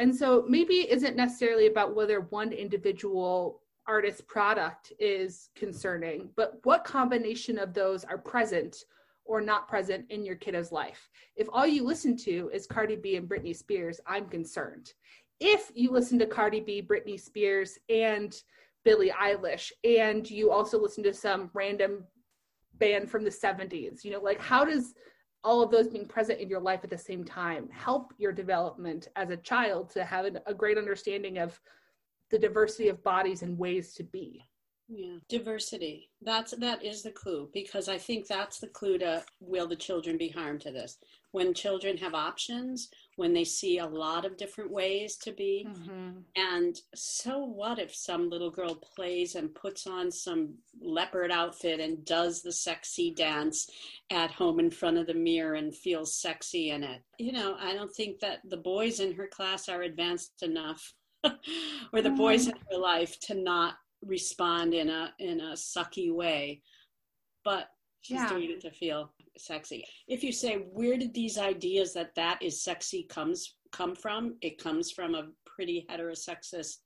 [0.00, 6.84] And so maybe isn't necessarily about whether one individual artist product is concerning, but what
[6.84, 8.84] combination of those are present
[9.24, 11.10] or not present in your kiddo's life?
[11.36, 14.94] If all you listen to is Cardi B and Britney Spears, I'm concerned
[15.40, 18.40] if you listen to Cardi B, Britney Spears, and
[18.84, 22.04] Billie Eilish, and you also listen to some random
[22.74, 24.94] band from the 70s, you know, like how does
[25.42, 29.08] all of those being present in your life at the same time help your development
[29.16, 31.58] as a child to have a great understanding of
[32.30, 34.44] the diversity of bodies and ways to be?
[34.92, 36.10] Yeah, diversity.
[36.20, 40.18] That's that is the clue because I think that's the clue to will the children
[40.18, 40.98] be harmed to this.
[41.30, 46.18] When children have options, when they see a lot of different ways to be, mm-hmm.
[46.34, 52.04] and so what if some little girl plays and puts on some leopard outfit and
[52.04, 53.70] does the sexy dance
[54.10, 57.00] at home in front of the mirror and feels sexy in it?
[57.16, 61.30] You know, I don't think that the boys in her class are advanced enough or
[61.92, 62.16] the mm-hmm.
[62.16, 63.74] boys in her life to not
[64.04, 66.62] respond in a in a sucky way
[67.44, 67.68] but
[68.00, 68.28] she's yeah.
[68.28, 72.62] doing it to feel sexy if you say where did these ideas that that is
[72.62, 76.78] sexy comes come from it comes from a pretty heterosexist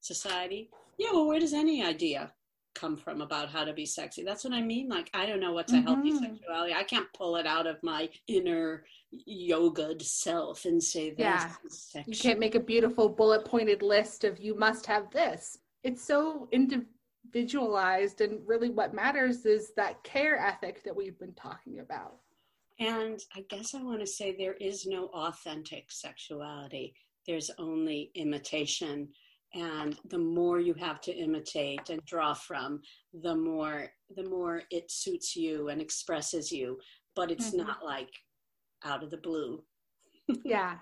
[0.00, 2.32] society yeah well where does any idea
[2.74, 5.52] come from about how to be sexy that's what i mean like i don't know
[5.52, 5.86] what's mm-hmm.
[5.86, 6.24] a healthy mm-hmm.
[6.24, 11.50] sexuality i can't pull it out of my inner yoga self and say that
[11.94, 12.02] yeah.
[12.06, 16.48] you can't make a beautiful bullet pointed list of you must have this it's so
[16.52, 22.18] individualized and really what matters is that care ethic that we've been talking about.
[22.78, 26.94] And i guess i want to say there is no authentic sexuality.
[27.26, 29.08] There's only imitation.
[29.52, 32.80] And the more you have to imitate and draw from
[33.12, 36.78] the more the more it suits you and expresses you.
[37.16, 37.66] But it's mm-hmm.
[37.66, 38.12] not like
[38.84, 39.62] out of the blue.
[40.44, 40.76] Yeah.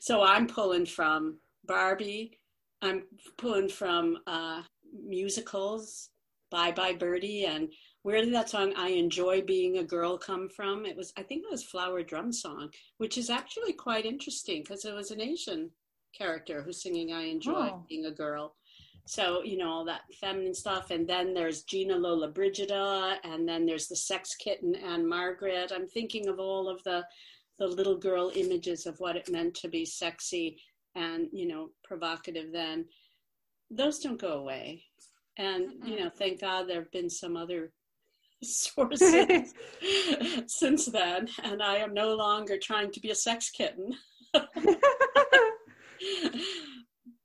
[0.00, 2.39] So i'm pulling from barbie
[2.82, 3.04] I'm
[3.36, 4.62] pulling from uh,
[5.06, 6.10] musicals,
[6.50, 7.72] Bye Bye Birdie, and
[8.02, 10.86] where did that song "I Enjoy Being a Girl" come from?
[10.86, 14.84] It was, I think, it was Flower Drum Song, which is actually quite interesting because
[14.84, 15.70] it was an Asian
[16.16, 17.84] character who's singing "I Enjoy oh.
[17.88, 18.54] Being a Girl."
[19.06, 23.88] So you know all that feminine stuff, and then there's Gina Lollobrigida, and then there's
[23.88, 25.72] the Sex Kitten and Margaret.
[25.74, 27.04] I'm thinking of all of the
[27.58, 30.56] the little girl images of what it meant to be sexy
[30.94, 32.84] and you know provocative then
[33.70, 34.82] those don't go away.
[35.38, 37.72] And you know thank god there have been some other
[38.42, 39.54] sources
[40.46, 43.92] since then and i am no longer trying to be a sex kitten.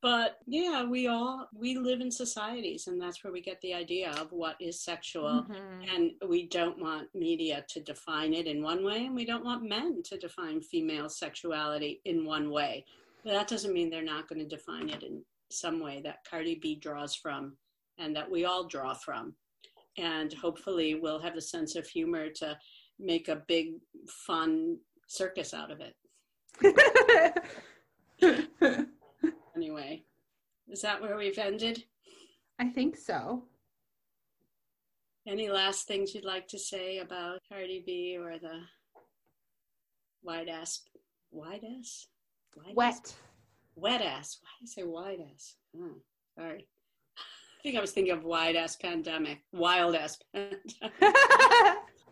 [0.02, 4.12] But yeah we all we live in societies and that's where we get the idea
[4.12, 5.48] of what is sexual.
[5.50, 5.96] Mm-hmm.
[5.96, 9.68] and we don't want media to define it in one way and we don't want
[9.68, 12.86] men to define female sexuality in one way
[13.26, 16.56] but that doesn't mean they're not going to define it in some way that Cardi
[16.62, 17.58] B draws from
[17.98, 19.34] and that we all draw from.
[19.98, 22.56] And hopefully we'll have the sense of humor to
[23.00, 23.74] make a big,
[24.08, 25.96] fun circus out of it.
[29.56, 30.04] anyway,
[30.70, 31.84] is that where we've ended?
[32.60, 33.44] I think so.
[35.28, 38.62] Any last things you'd like to say about Cardi B or the
[40.22, 40.84] wide ass,
[41.32, 41.64] wide
[42.68, 42.74] ass?
[42.76, 43.16] Wet.
[43.76, 44.40] Wet ass.
[44.42, 45.56] Why do you say wide ass?
[45.78, 45.96] Oh,
[46.38, 46.68] sorry.
[47.18, 50.64] I think I was thinking of wide ass pandemic, wild ass pandemic.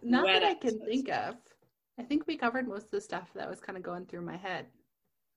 [0.01, 1.35] Not Wet that I can think of.
[1.99, 4.35] I think we covered most of the stuff that was kind of going through my
[4.35, 4.65] head.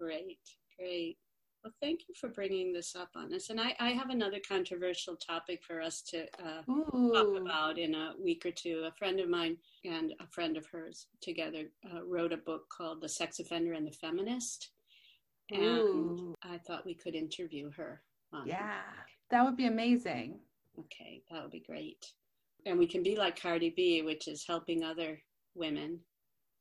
[0.00, 0.38] Great,
[0.78, 1.18] great.
[1.62, 3.50] Well, thank you for bringing this up on us.
[3.50, 8.12] And I, I have another controversial topic for us to uh, talk about in a
[8.22, 8.84] week or two.
[8.86, 13.00] A friend of mine and a friend of hers together uh, wrote a book called
[13.00, 14.70] The Sex Offender and the Feminist.
[15.50, 16.34] And Ooh.
[16.42, 18.02] I thought we could interview her.
[18.44, 18.80] yeah,
[19.30, 20.40] that would be amazing.
[20.78, 22.12] Okay, that would be great.
[22.64, 25.20] And we can be like Cardi B, which is helping other
[25.54, 26.00] women.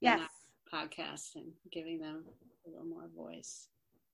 [0.01, 0.29] Yes.
[0.71, 2.23] Podcast and giving them
[2.65, 3.67] a little more voice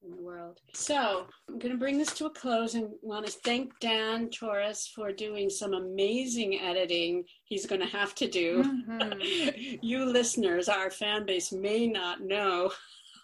[0.03, 0.59] in the world.
[0.73, 4.89] So I'm going to bring this to a close and want to thank Dan Torres
[4.93, 8.63] for doing some amazing editing he's going to have to do.
[8.63, 9.75] Mm-hmm.
[9.81, 12.71] you listeners, our fan base may not know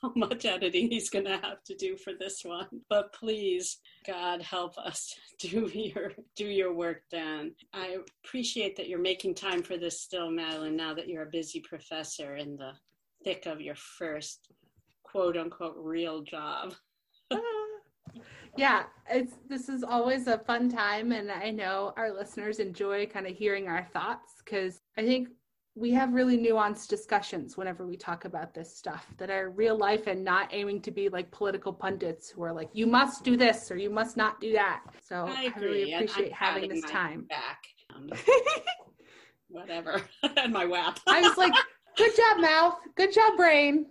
[0.08, 2.68] how much editing he's going to have to do for this one.
[2.89, 7.53] But please, God help us do your do your work, Dan.
[7.74, 10.76] I appreciate that you're making time for this still, Madeline.
[10.76, 12.72] Now that you're a busy professor in the
[13.24, 14.47] thick of your first
[15.03, 16.74] quote unquote real job.
[18.58, 23.28] yeah, it's this is always a fun time and I know our listeners enjoy kind
[23.28, 25.30] of hearing our thoughts cuz I think
[25.78, 30.07] we have really nuanced discussions whenever we talk about this stuff that are real life
[30.07, 33.69] and not aiming to be like political pundits who are like you must do this
[33.69, 34.82] or you must not do that.
[35.07, 37.28] So I, I really appreciate having this time.
[37.30, 37.63] Back.
[37.95, 38.09] Um,
[39.49, 40.01] whatever.
[40.38, 40.99] and my WAP.
[41.05, 41.53] I was like
[41.97, 42.75] Good job, mouth.
[42.95, 43.88] Good job, brain.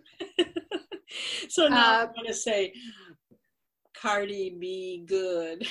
[1.49, 2.72] so now uh, I'm going to say,
[4.07, 5.67] Cardi B, good.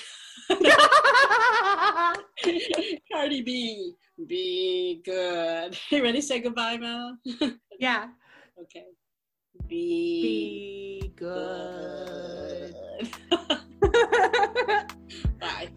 [3.10, 3.94] Cardi B,
[4.28, 5.78] be good.
[5.90, 7.16] You ready to say goodbye, Mel?
[7.80, 8.08] yeah.
[8.62, 8.88] Okay.
[9.70, 12.76] Be, be good.
[13.80, 14.92] good.
[15.40, 15.70] Bye.